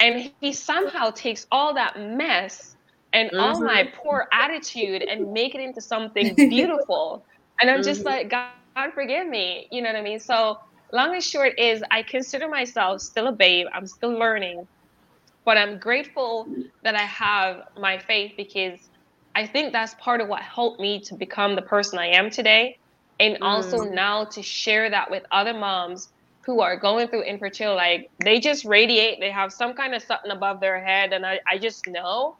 [0.00, 2.73] And He somehow takes all that mess
[3.14, 3.64] and all Mhm.
[3.64, 7.24] my poor attitude and make it into something beautiful.
[7.60, 8.06] and I'm just Mhm.
[8.06, 9.68] like, God, God, forgive me.
[9.70, 10.20] You know what I mean?
[10.20, 10.56] So,
[10.92, 13.66] long and short is, I consider myself still a babe.
[13.74, 14.66] I'm still learning,
[15.44, 16.50] but I'm grateful
[16.82, 18.80] that I have my faith because
[19.34, 22.76] I think that's part of what helped me to become the person I am today.
[23.20, 23.84] And also Mm.
[23.84, 26.08] now to share that with other moms
[26.46, 27.76] who are going through infertility.
[27.76, 31.12] Like they just radiate, they have some kind of something above their head.
[31.12, 32.36] And I, I just know.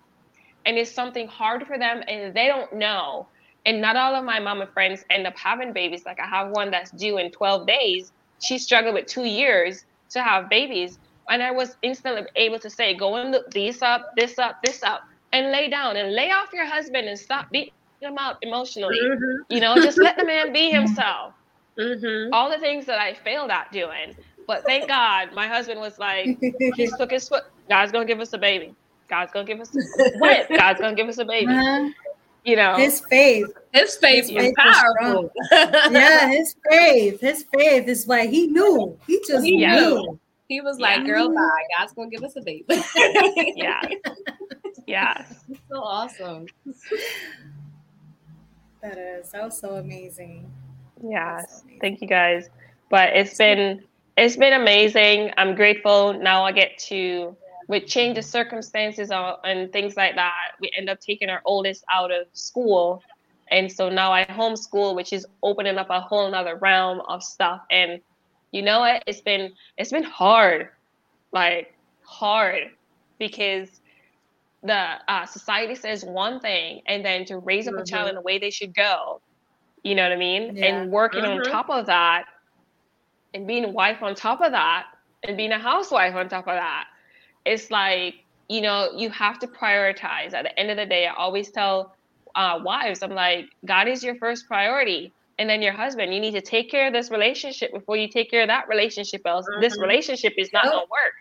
[0.66, 3.28] And it's something hard for them and they don't know.
[3.66, 6.04] And not all of my mama friends end up having babies.
[6.06, 8.12] Like I have one that's due in 12 days.
[8.40, 10.98] She struggled with two years to have babies.
[11.30, 14.82] And I was instantly able to say, go and look this up, this up, this
[14.82, 15.02] up,
[15.32, 19.00] and lay down and lay off your husband and stop beating him out emotionally.
[19.02, 19.44] Mhm.
[19.48, 21.34] You know, just let the man be himself.
[21.78, 22.30] Mhm.
[22.32, 24.16] All the things that I failed at doing.
[24.46, 26.38] But thank God my husband was like,
[26.76, 27.44] he took his foot.
[27.70, 28.74] God's gonna give us a baby.
[29.08, 29.70] God's gonna give us
[30.18, 30.48] what?
[30.48, 31.52] God's gonna give us a baby.
[31.52, 31.90] Uh-huh.
[32.44, 32.76] You know.
[32.76, 33.46] His faith.
[33.72, 35.32] His faith His faith was powerful.
[35.90, 37.20] Yeah, his faith.
[37.20, 38.98] His faith is like he knew.
[39.06, 39.76] He just He Yeah.
[39.76, 40.18] knew.
[40.46, 41.62] He was like, "Girl, bye.
[41.78, 42.64] God's gonna give us a baby."
[43.56, 43.80] yeah.
[44.86, 45.24] Yeah.
[45.70, 46.46] so awesome.
[48.82, 49.30] That is.
[49.30, 50.50] That was so amazing.
[51.02, 51.38] Yeah.
[51.38, 51.80] That's amazing.
[51.80, 52.50] Thank you guys.
[52.90, 53.82] But it's been
[54.18, 55.32] it's been amazing.
[55.38, 56.12] I'm grateful.
[56.12, 57.34] Now I get to
[57.68, 61.84] with change of circumstances uh, and things like that, we end up taking our oldest
[61.92, 63.02] out of school.
[63.50, 67.60] And so now I homeschool, which is opening up a whole nother realm of stuff.
[67.70, 68.00] And
[68.52, 69.02] you know what?
[69.06, 70.68] It's been it's been hard.
[71.32, 72.70] Like hard
[73.18, 73.68] because
[74.62, 78.08] the uh, society says one thing and then to raise up a child Mhm.
[78.10, 79.20] in the way they should go
[79.82, 80.82] you know what i mean Yeah.
[80.82, 81.50] and working on Mhm.
[81.50, 82.24] top of that
[83.34, 84.86] and being a wife on top of that
[85.22, 86.86] and being a housewife on top of that
[87.44, 88.14] it's like
[88.48, 91.92] you know you have to prioritize at the end of the day i always tell
[92.36, 96.32] uh, wives i'm like god is your first priority and then your husband you need
[96.34, 99.74] to take care of this relationship before you take care of that relationship else this
[99.74, 99.80] Mhm.
[99.80, 100.72] relationship is not Yep.
[100.72, 101.12] going to work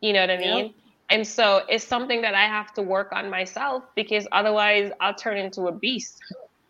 [0.00, 0.38] you know what i Yep.
[0.38, 0.74] mean
[1.10, 5.36] and so it's something that i have to work on myself because otherwise i'll turn
[5.38, 6.22] into a beast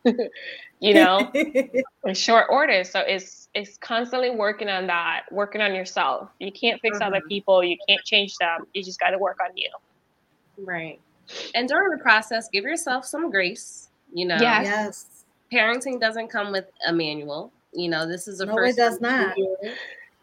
[0.84, 1.30] you know
[2.04, 6.80] in short order so it's it's constantly working on that working on yourself you can't
[6.80, 7.28] fix other Mhm.
[7.28, 9.70] people you can't change them you just got to work on you
[10.58, 11.00] Right.
[11.54, 13.88] And during the process, give yourself some grace.
[14.12, 14.64] You know, Yes.
[14.64, 15.24] yes.
[15.52, 17.50] parenting doesn't come with a manual.
[17.72, 19.36] You know, this is a No, it does time not.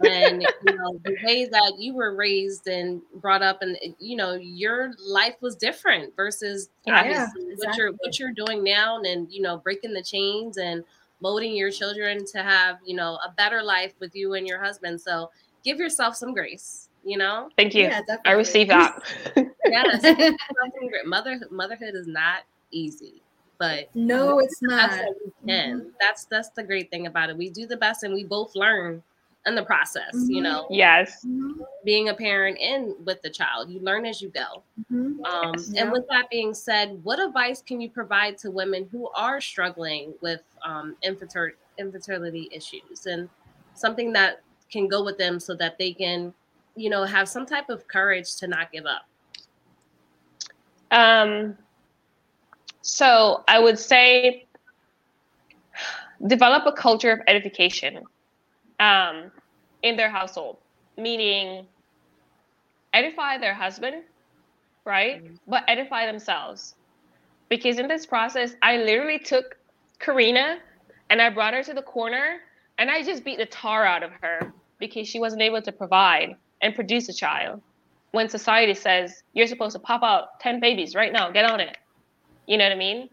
[0.02, 0.34] For you.
[0.34, 4.16] And you know, the way that you were raised and brought up, and eh, you
[4.16, 7.00] know, your life was different versus Yeah.
[7.00, 10.84] obviously Yeah, what you're what you're doing now, and you know, breaking the chains and
[11.22, 15.00] molding your children to have you know a better life with you and your husband.
[15.02, 15.30] So
[15.64, 16.90] give yourself some grace.
[17.04, 18.36] You know, thank you Yeah, i definitely.
[18.36, 19.02] receive that
[19.66, 20.04] yes,
[21.06, 23.22] mother motherhood is not easy,
[23.58, 24.90] but no, it's not.
[24.90, 25.80] best that we can.
[25.80, 25.90] Mm-hmm.
[26.00, 27.38] That's that's the great thing about it.
[27.38, 29.04] We do the best, and we both learn
[29.46, 30.14] in the process.
[30.30, 30.44] You Mhm.
[30.44, 34.64] know, yes Mhm, being a parent and with the child, you learn as you go.
[34.92, 35.26] mhm.
[35.26, 35.84] Um, Yeah.
[35.84, 40.14] And with that being said, what advice can you provide to women who are struggling
[40.22, 43.30] with um, infertil- infertility issues and
[43.74, 46.34] something that can go with them so that they can,
[46.76, 49.06] you know, have some type of courage to not give up?
[50.92, 51.58] Um,
[52.82, 54.48] so I would say
[56.28, 58.04] develop a culture of edification
[58.82, 59.32] um,
[59.84, 60.58] in their household,
[60.98, 61.66] meaning
[62.94, 64.04] edify their husband,
[64.84, 65.24] right?
[65.24, 65.36] Mm-hmm.
[65.48, 66.76] But edify themselves.
[67.48, 69.58] Because in this process, I literally took
[70.00, 70.58] Karena
[71.10, 72.40] and I brought her to the corner
[72.78, 76.36] and I just beat the tar out of her because she wasn't able to provide
[76.62, 77.62] and produce a child.
[78.12, 81.78] When society says you're supposed to pop out 10 babies right now, get on it.
[82.48, 83.10] You know what I mean?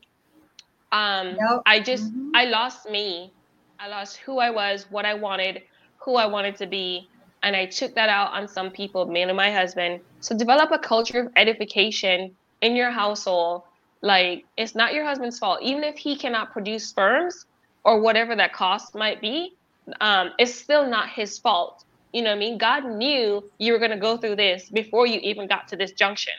[0.90, 1.62] Um, yep.
[1.66, 2.30] I just, mm-hmm.
[2.34, 3.32] I lost me.
[3.78, 5.62] I lost who I was, what I wanted,
[5.98, 7.08] who I wanted to be.
[7.42, 10.00] And I took that out on some people, mainly my husband.
[10.20, 13.62] So develop a culture of edification in your household.
[14.00, 15.60] Like, it's not your husband's fault.
[15.62, 17.46] Even if he cannot produce sperms
[17.84, 19.54] or whatever that cost might be,
[20.00, 21.84] um, it's still not his fault.
[22.12, 22.58] You know what I mean?
[22.58, 25.92] God knew you were going to go through this before you even got to this
[25.92, 26.34] junction.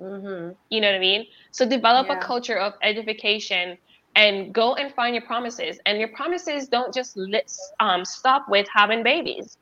[0.00, 0.52] Mm-hmm.
[0.70, 1.26] You know what I mean?
[1.50, 2.18] So develop yeah.
[2.18, 3.76] a culture of edification
[4.18, 5.78] and go and find your promises.
[5.86, 7.50] And your promises don't just let,
[7.80, 9.56] um, stop with having babies.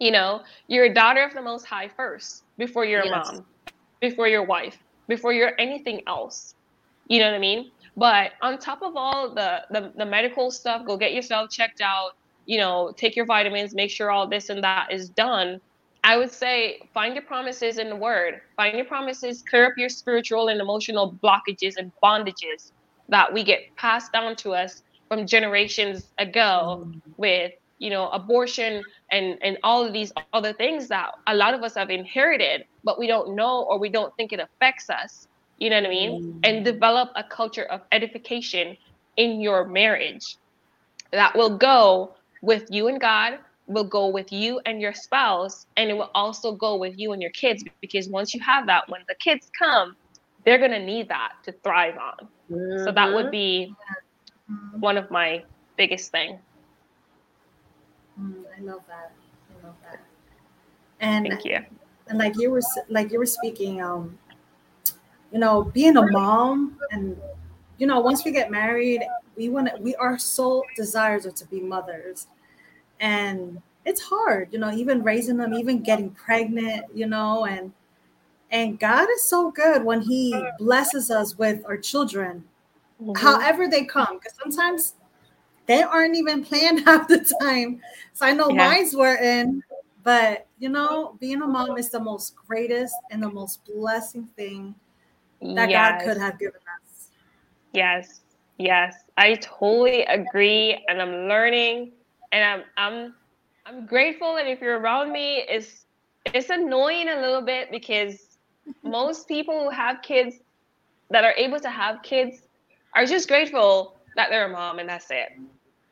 [0.00, 3.28] You know, you're a daughter of the Most High first before you're yes.
[3.28, 3.46] a mom,
[4.00, 6.54] before your wife, before you're anything else.
[7.08, 7.70] You know what I mean?
[7.96, 12.12] But on top of all the, the, the medical stuff, go get yourself checked out
[12.46, 15.60] you know, take your vitamins, make sure all this and that is done.
[16.02, 18.42] I would say find your promises in the word.
[18.56, 22.72] Find your promises, clear up your spiritual and emotional blockages and bondages
[23.08, 27.00] that we get passed down to us from generations ago mm.
[27.16, 31.62] with, you know, abortion and and all of these other things that a lot of
[31.62, 35.28] us have inherited, but we don't know or we don't think it affects us.
[35.58, 36.22] You know what I mean?
[36.22, 36.40] Mm.
[36.48, 38.76] And develop a culture of edification
[39.16, 40.36] in your marriage
[41.12, 45.90] that will go with you and God, will go with you and your spouse, and
[45.90, 49.02] it will also go with you and your kids because once you have that, when
[49.08, 49.96] the kids come,
[50.44, 52.28] they're going to need that to thrive on.
[52.50, 52.84] Mm-hmm.
[52.84, 53.74] So that would be
[54.50, 54.80] mm-hmm.
[54.80, 55.44] one of my
[55.76, 56.38] biggest thing.
[58.20, 59.12] Mm, I love that.
[59.50, 60.00] I love that.
[61.00, 61.60] And thank you.
[62.08, 64.18] And like you were like you were speaking, um,
[65.32, 67.16] you know, being a mom and
[67.78, 69.02] you know, once we get married,
[69.36, 72.28] we want to, we our sole desires are to be mothers
[73.00, 77.72] and it's hard you know even raising them even getting pregnant you know and
[78.54, 82.42] and god is so good when he blesses us with our children
[83.02, 83.14] mm-hmm.
[83.14, 84.94] however they come because sometimes
[85.66, 87.80] they aren't even planned half the time
[88.14, 88.68] so i know yeah.
[88.68, 89.62] mine's were in
[90.02, 94.74] but you know being a mom is the most greatest and the most blessing thing
[95.42, 96.00] that yes.
[96.00, 97.08] god could have given us
[97.72, 98.20] yes
[98.56, 101.92] yes i totally agree and i'm learning
[102.34, 103.14] and I'm I'm
[103.66, 105.86] I'm grateful And if you're around me, it's
[106.26, 108.23] it's annoying a little bit because
[108.82, 110.36] most people who have kids
[111.10, 112.42] that are able to have kids
[112.94, 115.32] are just grateful that they're a mom and that's it.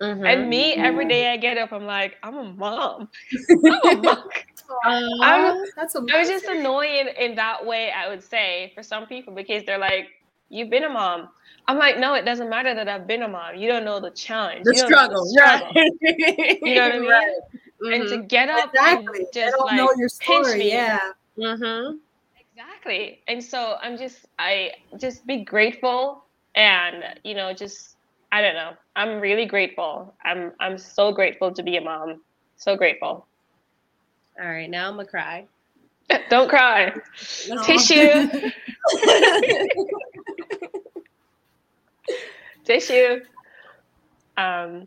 [0.01, 0.25] Mm-hmm.
[0.25, 3.09] And me, every day I get up, I'm like, I'm a mom.
[3.65, 4.29] I'm a mom.
[4.85, 6.21] I'm, that's amazing.
[6.21, 10.09] I'm just annoying in that way, I would say, for some people because they're like,
[10.49, 11.29] you've been a mom.
[11.69, 13.57] I'm like, no, it doesn't matter that I've been a mom.
[13.57, 15.67] You don't know the challenge, the struggle, the struggle.
[15.75, 15.91] Right.
[16.63, 17.11] you know what I mean?
[17.11, 17.35] Right.
[17.83, 17.93] Mm-hmm.
[17.93, 18.27] And to mm-hmm.
[18.27, 19.19] get up exactly.
[19.21, 20.73] and just like know your story, me.
[20.73, 20.99] yeah.
[21.39, 21.97] Mm-hmm.
[22.85, 23.21] Exactly.
[23.29, 26.25] And so I'm just, I just be grateful,
[26.57, 27.97] and you know, just
[28.33, 28.73] I don't know.
[28.97, 30.15] I'm really grateful.
[30.25, 32.23] I'm I'm so grateful to be a mom.
[32.57, 33.29] So grateful.
[34.41, 35.47] All right, now I'm gonna cry.
[36.31, 36.93] Don't cry.
[37.49, 37.63] No.
[37.63, 38.29] Tissue.
[42.67, 43.21] tissue.
[44.37, 44.87] Um,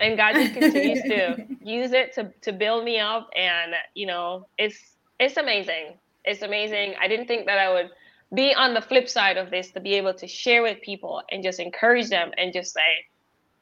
[0.00, 4.46] and God just continues to use it to to build me up, and you know,
[4.58, 4.78] it's
[5.18, 5.98] it's amazing.
[6.24, 6.94] It's amazing.
[7.00, 7.90] I didn't think that I would
[8.32, 11.42] be on the flip side of this to be able to share with people and
[11.42, 13.06] just encourage them and just say,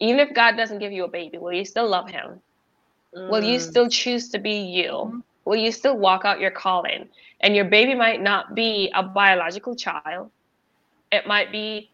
[0.00, 2.40] even if God doesn't give you a baby, will you still love Him?
[3.14, 3.30] Mm.
[3.30, 3.68] Will you mm.
[3.68, 4.90] still choose to be you?
[4.90, 5.18] Mm-hmm.
[5.44, 7.08] Will you still walk out your calling?
[7.40, 10.30] And your baby might not be a biological child.
[11.10, 11.90] It might be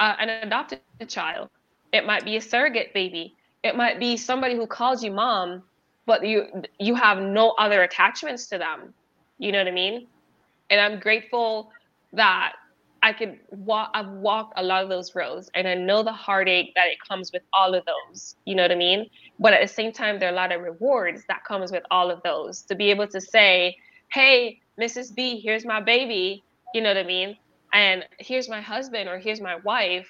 [0.00, 1.50] uh, an adopted child.
[1.92, 3.34] It might be a surrogate baby.
[3.62, 5.62] It might be somebody who calls you mom,
[6.06, 6.46] but you
[6.78, 8.94] you have no other attachments to them.
[9.38, 10.06] You know what I mean?
[10.70, 11.70] And I'm grateful
[12.12, 12.54] that
[13.02, 13.90] I could walk.
[13.94, 17.32] I've walked a lot of those roads, and I know the heartache that it comes
[17.32, 18.36] with all of those.
[18.44, 19.08] You know what I mean?
[19.38, 22.10] But at the same time, there are a lot of rewards that comes with all
[22.10, 22.62] of those.
[22.62, 23.76] To be able to say,
[24.12, 25.14] "Hey, Mrs.
[25.14, 27.36] B, here's my baby," you know what I mean?
[27.72, 30.08] and here's my husband or here's my wife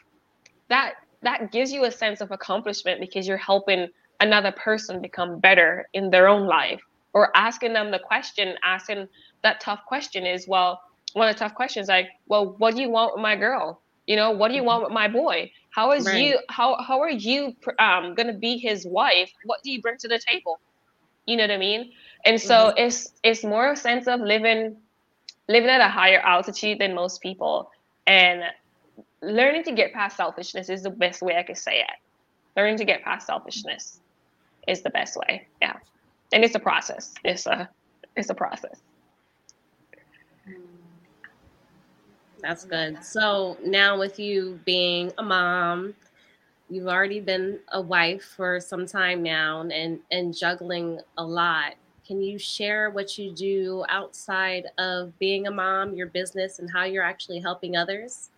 [0.68, 3.88] that that gives you a sense of accomplishment because you're helping
[4.20, 6.80] another person become better in their own life
[7.18, 9.08] or asking them the question asking
[9.42, 10.80] that tough question is well
[11.12, 14.16] one of the tough questions like well what do you want with my girl you
[14.16, 16.22] know what do you want with my boy how is right.
[16.22, 19.96] you how how are you um going to be his wife what do you bring
[19.96, 20.58] to the table
[21.26, 21.90] you know what i mean
[22.24, 22.78] and so mm-hmm.
[22.86, 24.76] it's it's more a sense of living
[25.48, 27.70] living at a higher altitude than most people
[28.06, 28.42] and
[29.22, 31.96] learning to get past selfishness is the best way I could say it.
[32.56, 34.00] Learning to get past selfishness
[34.66, 35.46] is the best way.
[35.60, 35.76] Yeah.
[36.32, 37.14] And it's a process.
[37.24, 37.68] It's a
[38.16, 38.80] it's a process.
[42.40, 43.02] That's good.
[43.04, 45.94] So now with you being a mom,
[46.70, 51.74] you've already been a wife for some time now and and juggling a lot.
[52.06, 56.84] Can you share what you do outside of being a mom, your business and how
[56.84, 58.30] you're actually helping others?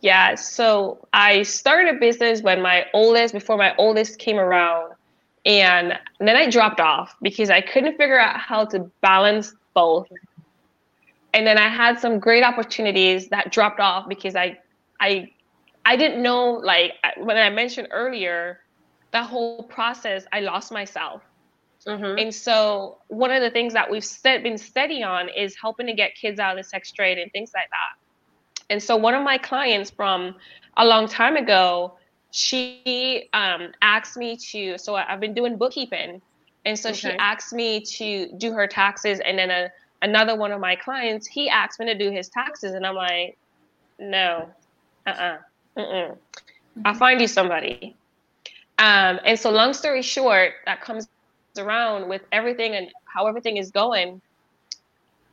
[0.00, 4.92] Yeah, so I started a business when my oldest, before my oldest came around,
[5.44, 10.08] and then I dropped off because I couldn't figure out how to balance both.
[11.34, 14.58] And then I had some great opportunities that dropped off because I,
[15.00, 15.30] I,
[15.84, 18.60] I didn't know like when I mentioned earlier,
[19.12, 21.22] that whole process I lost myself.
[21.86, 22.18] Mm-hmm.
[22.18, 25.94] And so one of the things that we've st- been steady on is helping to
[25.94, 28.64] get kids out of the sex trade and things like that.
[28.70, 30.34] And so one of my clients from
[30.76, 31.94] a long time ago,
[32.30, 34.78] she um, asked me to.
[34.78, 36.20] So I've been doing bookkeeping,
[36.64, 36.98] and so okay.
[36.98, 39.20] she asked me to do her taxes.
[39.20, 39.70] And then a,
[40.02, 43.36] another one of my clients, he asked me to do his taxes, and I'm like,
[43.98, 44.48] no,
[45.06, 45.36] uh,
[45.76, 46.14] uh-uh, uh,
[46.84, 47.96] I'll find you somebody.
[48.78, 51.08] Um, and so, long story short, that comes
[51.56, 54.20] around with everything and how everything is going.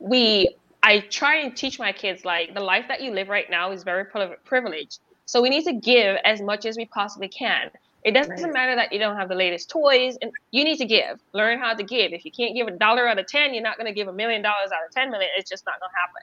[0.00, 3.72] We I try and teach my kids like the life that you live right now
[3.72, 4.04] is very
[4.44, 5.00] privileged.
[5.26, 7.70] So we need to give as much as we possibly can.
[8.04, 8.52] It doesn't right.
[8.52, 11.20] matter that you don't have the latest toys, and you need to give.
[11.32, 12.12] Learn how to give.
[12.12, 14.12] If you can't give a dollar out of ten, you're not going to give a
[14.12, 15.28] million dollars out of ten million.
[15.36, 16.22] It's just not going to happen,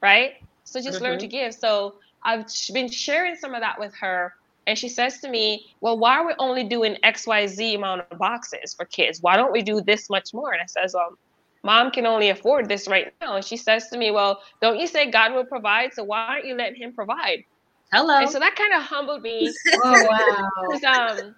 [0.00, 0.32] right?
[0.64, 1.04] So just mm-hmm.
[1.04, 1.30] learn to mm-hmm.
[1.30, 1.54] give.
[1.54, 4.34] So I've been sharing some of that with her,
[4.66, 8.06] and she says to me, "Well, why are we only doing X, Y, Z amount
[8.10, 9.22] of boxes for kids?
[9.22, 11.16] Why don't we do this much more?" And I says, "Well,
[11.62, 13.36] mom can only afford this right now.
[13.36, 15.94] And she says to me, Well, don't you say God will provide?
[15.94, 17.44] So why aren't you letting him provide?
[17.94, 18.18] Hello.
[18.18, 19.54] And so that kind of humbled me.
[19.84, 20.50] oh, wow.
[20.72, 21.36] Because um,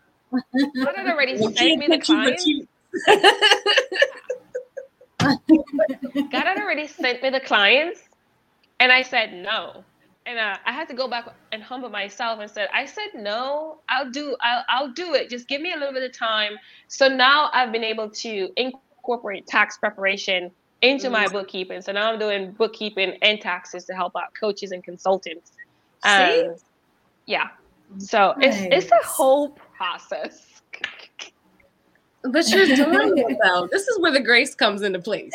[0.82, 2.46] God had already sent me the clients.
[6.32, 8.00] God had already sent me the clients.
[8.80, 9.84] And I said no.
[10.24, 13.80] And uh, I had to go back and humble myself and said, I said no,
[13.90, 15.28] I'll do, I'll, I'll do it.
[15.28, 16.52] Just give me a little bit of time.
[16.88, 20.50] So now I've been able to incorporate tax preparation
[20.80, 21.34] into my mm-hmm.
[21.34, 21.82] bookkeeping.
[21.82, 25.52] So now I'm doing bookkeeping and taxes to help out coaches and consultants.
[26.06, 26.56] Um,
[27.26, 27.48] yeah.
[27.98, 28.62] So nice.
[28.62, 30.42] it's it's a whole process.
[32.22, 33.68] But you're doing it though.
[33.70, 35.32] This is where the grace comes into place.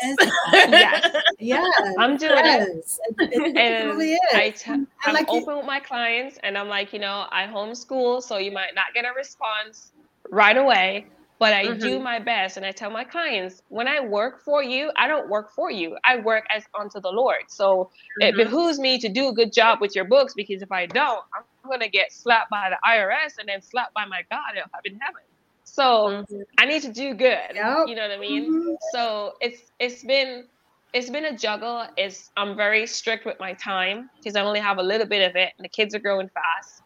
[0.52, 1.16] yes.
[1.38, 1.64] Yeah.
[1.98, 3.00] I'm doing yes.
[3.18, 3.32] it.
[3.32, 6.92] it, it and really I t- I'm like open with my clients and I'm like,
[6.92, 9.90] you know, I homeschool, so you might not get a response
[10.30, 11.06] right away
[11.42, 11.80] but I mm-hmm.
[11.80, 12.56] do my best.
[12.56, 15.96] And I tell my clients, when I work for you, I don't work for you.
[16.04, 17.42] I work as unto the Lord.
[17.48, 17.90] So
[18.20, 18.28] mm-hmm.
[18.28, 21.24] it behooves me to do a good job with your books because if I don't,
[21.34, 24.70] I'm going to get slapped by the IRS and then slapped by my God up
[24.84, 25.22] in heaven.
[25.64, 25.82] So
[26.30, 26.42] mm-hmm.
[26.60, 27.50] I need to do good.
[27.56, 27.88] Yep.
[27.88, 28.44] You know what I mean?
[28.44, 28.74] Mm-hmm.
[28.92, 30.44] So it's it's been
[30.92, 31.88] it's been a juggle.
[31.96, 35.34] It's I'm very strict with my time because I only have a little bit of
[35.34, 36.82] it, and the kids are growing fast.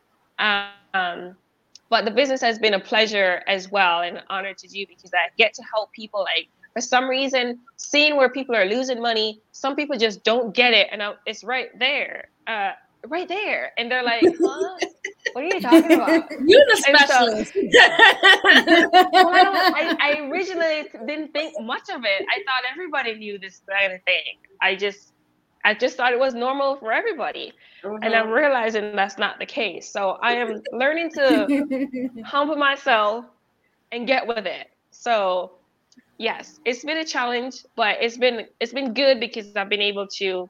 [0.95, 1.37] Um,
[1.89, 5.12] but the business has been a pleasure as well and an honor to do because
[5.14, 9.41] I get to help people like for some reason seeing where people are losing money
[9.53, 12.72] some people just don't get it and I, it's right there uh,
[13.09, 13.72] right there.
[13.78, 14.78] And they're like huh?
[15.32, 16.30] what are you talking about?
[16.30, 17.61] You're the specialist so,
[19.12, 22.26] well, I, I, I originally didn't think much of it.
[22.28, 24.39] I thought everybody knew this kind of thing.
[24.61, 25.12] I just
[25.67, 27.53] I just thought it was normal for everybody.
[27.83, 28.05] Mm-hmm.
[28.05, 28.35] And I'm mm-hmm.
[28.35, 29.91] realizing that's not the case.
[29.91, 33.25] So I am learning to humble myself
[33.91, 34.71] and get with it.
[34.93, 35.55] So
[36.19, 40.07] yes, it's been a challenge, but it's been it's been good because I've been able
[40.19, 40.49] to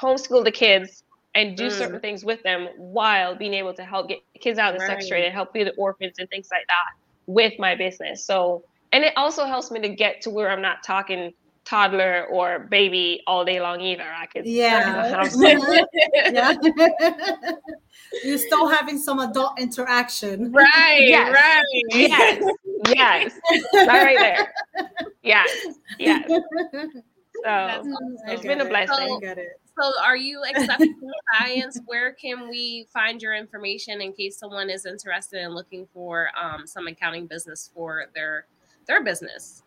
[0.00, 1.02] homeschool the kids
[1.34, 1.72] and do mm.
[1.72, 4.92] certain things with them while being able to help get kids out of the right.
[4.92, 6.94] sex trade and help feed the orphans and things like that
[7.26, 8.24] with my business.
[8.24, 8.62] So
[8.92, 11.34] and it also helps me to get to where I'm not talking
[11.66, 14.04] toddler or baby all day long either.
[14.04, 15.26] I could yeah.
[16.32, 16.54] yeah.
[18.24, 20.52] You're still having some adult interaction.
[20.52, 21.34] Right, yes.
[21.34, 21.82] right.
[21.90, 22.42] Yes.
[22.94, 23.32] Yes.
[23.86, 24.54] right there.
[25.22, 25.50] Yes.
[25.98, 26.24] Yes.
[26.28, 26.40] So
[27.46, 27.94] awesome.
[28.28, 29.18] it's been a blessing.
[29.20, 29.34] So,
[29.80, 30.94] so are you accepting
[31.36, 31.80] clients?
[31.86, 36.66] Where can we find your information in case someone is interested in looking for um,
[36.66, 38.46] some accounting business for their
[38.86, 39.64] their business?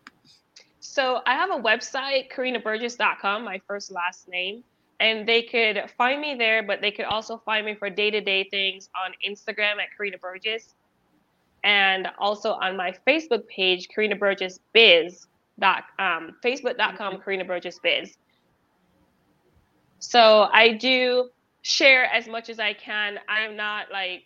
[0.80, 4.64] So I have a website, karinaburgess.com, my first last name.
[4.98, 8.20] And they could find me there, but they could also find me for day to
[8.20, 10.74] day things on Instagram at Karena Burgess.
[11.64, 15.26] And also on my Facebook page, Karena Burgess Biz.
[15.58, 17.22] Dot, um, Facebook.com, mm-hmm.
[17.22, 18.16] Karena Burgess Biz.
[19.98, 21.28] So I do
[21.60, 23.18] share as much as I can.
[23.28, 24.24] I am not like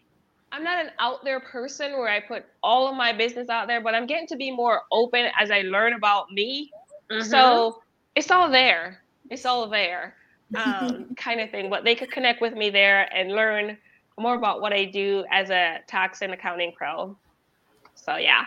[0.54, 3.80] I'm not an out there person where I put all of my business out there,
[3.80, 6.70] but I'm getting to be more open as I learn about me.
[7.10, 7.28] Mm-hmm.
[7.28, 7.82] So
[8.14, 9.02] it's all there.
[9.30, 10.14] It's all there,
[10.64, 11.70] um, kind of thing.
[11.70, 13.76] But they could connect with me there and learn
[14.16, 17.16] more about what I do as a tax and accounting pro.
[17.96, 18.44] So yeah.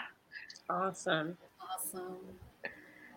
[0.70, 1.38] Awesome.
[1.60, 2.20] Awesome.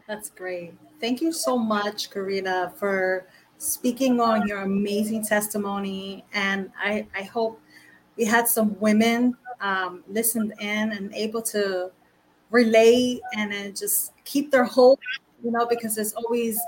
[0.08, 0.74] That's great.
[1.00, 6.24] Thank you so much, Karena, for speaking on your amazing testimony.
[6.34, 7.60] And I, I hope
[8.16, 11.90] we had some women um, listened in and able to
[12.50, 15.00] relate and then just keep their hope,
[15.42, 16.58] you know, because there's always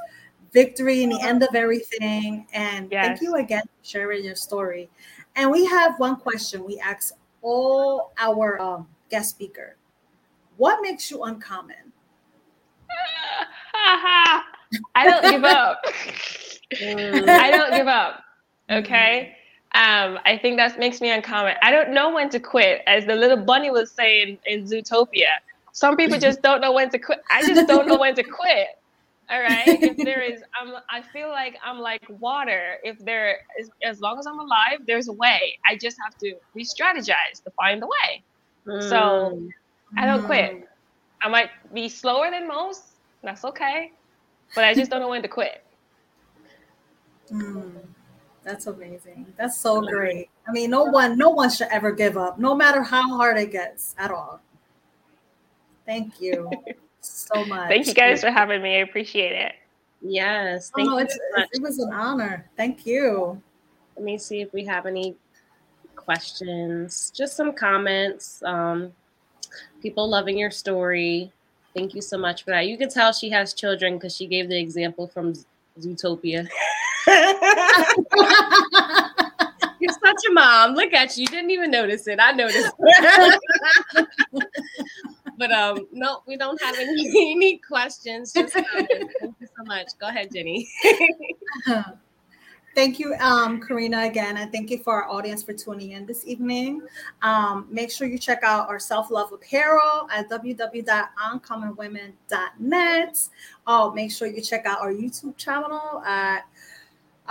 [0.52, 2.47] victory in the end of everything.
[2.52, 3.06] And yes.
[3.06, 4.90] thank you again for sharing your story.
[5.36, 9.77] And we have one question we ask all our um, guest speaker.
[10.56, 11.93] What makes you uncommon?
[14.94, 15.81] I don't give up.
[16.73, 18.23] I don't give up.
[18.70, 19.36] Okay.
[19.74, 21.54] Um, I think that makes me uncommon.
[21.62, 25.40] I don't know when to quit, as the little bunny was saying in Zootopia.
[25.72, 27.22] Some people just don't know when to quit.
[27.30, 28.68] I just don't know when to quit.
[29.30, 29.66] All right.
[29.66, 32.76] If there is, I'm, I feel like I'm like water.
[32.84, 35.58] If there is, as long as I'm alive, there's a way.
[35.66, 38.22] I just have to re strategize to find the way.
[38.66, 38.88] Mm.
[38.90, 39.42] So
[39.96, 40.68] I don't quit.
[41.22, 42.82] I might be slower than most.
[43.22, 43.92] That's okay.
[44.54, 45.64] But I just don't know when to quit.
[47.32, 47.72] Mm.
[48.44, 49.32] That's amazing.
[49.36, 50.28] That's so great.
[50.48, 53.52] I mean, no one, no one should ever give up, no matter how hard it
[53.52, 54.40] gets at all.
[55.86, 56.51] Thank you
[57.01, 57.69] so much.
[57.69, 58.77] Thank you guys for having me.
[58.77, 59.52] I appreciate it.
[60.01, 60.70] Yes.
[60.74, 61.06] Thank oh, you.
[61.52, 62.51] it was an honor.
[62.56, 63.40] Thank you.
[63.97, 65.14] Let me see if we have any
[65.94, 67.12] questions.
[67.14, 68.43] Just some comments.
[68.44, 68.93] Um,
[69.81, 71.32] people loving your story.
[71.74, 72.66] Thank you so much for that.
[72.66, 75.35] You can tell she has children because she gave the example from
[75.78, 76.48] Zootopia.
[79.80, 80.74] You're such a mom.
[80.74, 81.22] Look at you.
[81.22, 82.18] You didn't even notice it.
[82.20, 82.72] I noticed.
[85.38, 88.32] but um, no, we don't have any, any questions.
[88.32, 89.88] Just thank you so much.
[89.98, 90.68] Go ahead, Jenni.
[92.74, 96.26] Thank you, um, Karena, again, and thank you for our audience for tuning in this
[96.26, 96.80] evening.
[97.20, 103.28] Um, make sure you check out our self love apparel at www.uncommonwomen.net.
[103.66, 106.46] Oh, make sure you check out our YouTube channel at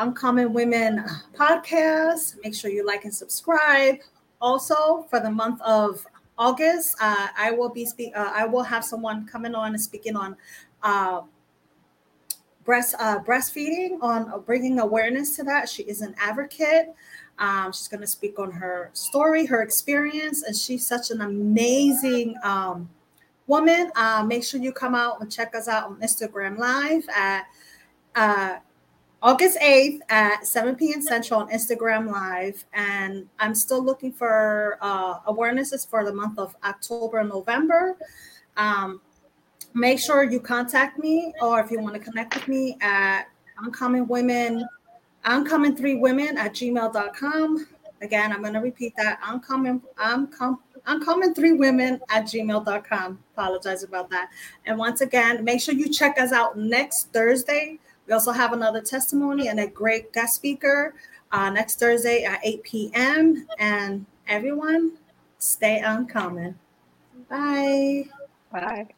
[0.01, 1.05] Uncommon Women
[1.35, 2.37] Podcast.
[2.43, 3.97] Make sure you like and subscribe.
[4.41, 6.03] Also, for the month of
[6.39, 8.11] August, uh, I will be speak.
[8.15, 10.35] Uh, I will have someone coming on and speaking on
[10.81, 11.21] uh,
[12.63, 15.69] breast uh, breastfeeding, on bringing awareness to that.
[15.69, 16.95] She is an advocate.
[17.37, 22.33] Um, she's going to speak on her story, her experience, and she's such an amazing
[22.43, 22.89] um,
[23.45, 23.91] woman.
[23.95, 27.45] Uh, make sure you come out and check us out on Instagram Live at
[28.15, 28.57] uh,
[29.23, 31.01] August 8th at 7 p.m.
[31.01, 32.65] Central on Instagram Live.
[32.73, 37.97] And I'm still looking for uh, awarenesses for the month of October and November.
[38.57, 38.99] Um,
[39.75, 43.25] make sure you contact me or if you want to connect with me at
[43.59, 44.67] Uncommon Women,
[45.23, 47.67] Uncommon Three Women at gmail.com.
[48.01, 50.57] Again, I'm going to repeat that Uncommon, Uncommon,
[50.87, 53.19] Uncommon Three Women at gmail.com.
[53.35, 54.31] Apologize about that.
[54.65, 57.77] And once again, make sure you check us out next Thursday
[58.11, 60.93] we also have another testimony and a great guest speaker
[61.31, 63.47] uh, next Thursday at 8 p.m.
[63.57, 64.97] And everyone,
[65.39, 66.59] stay uncommon.
[67.29, 68.09] Bye.
[68.51, 68.89] Bye.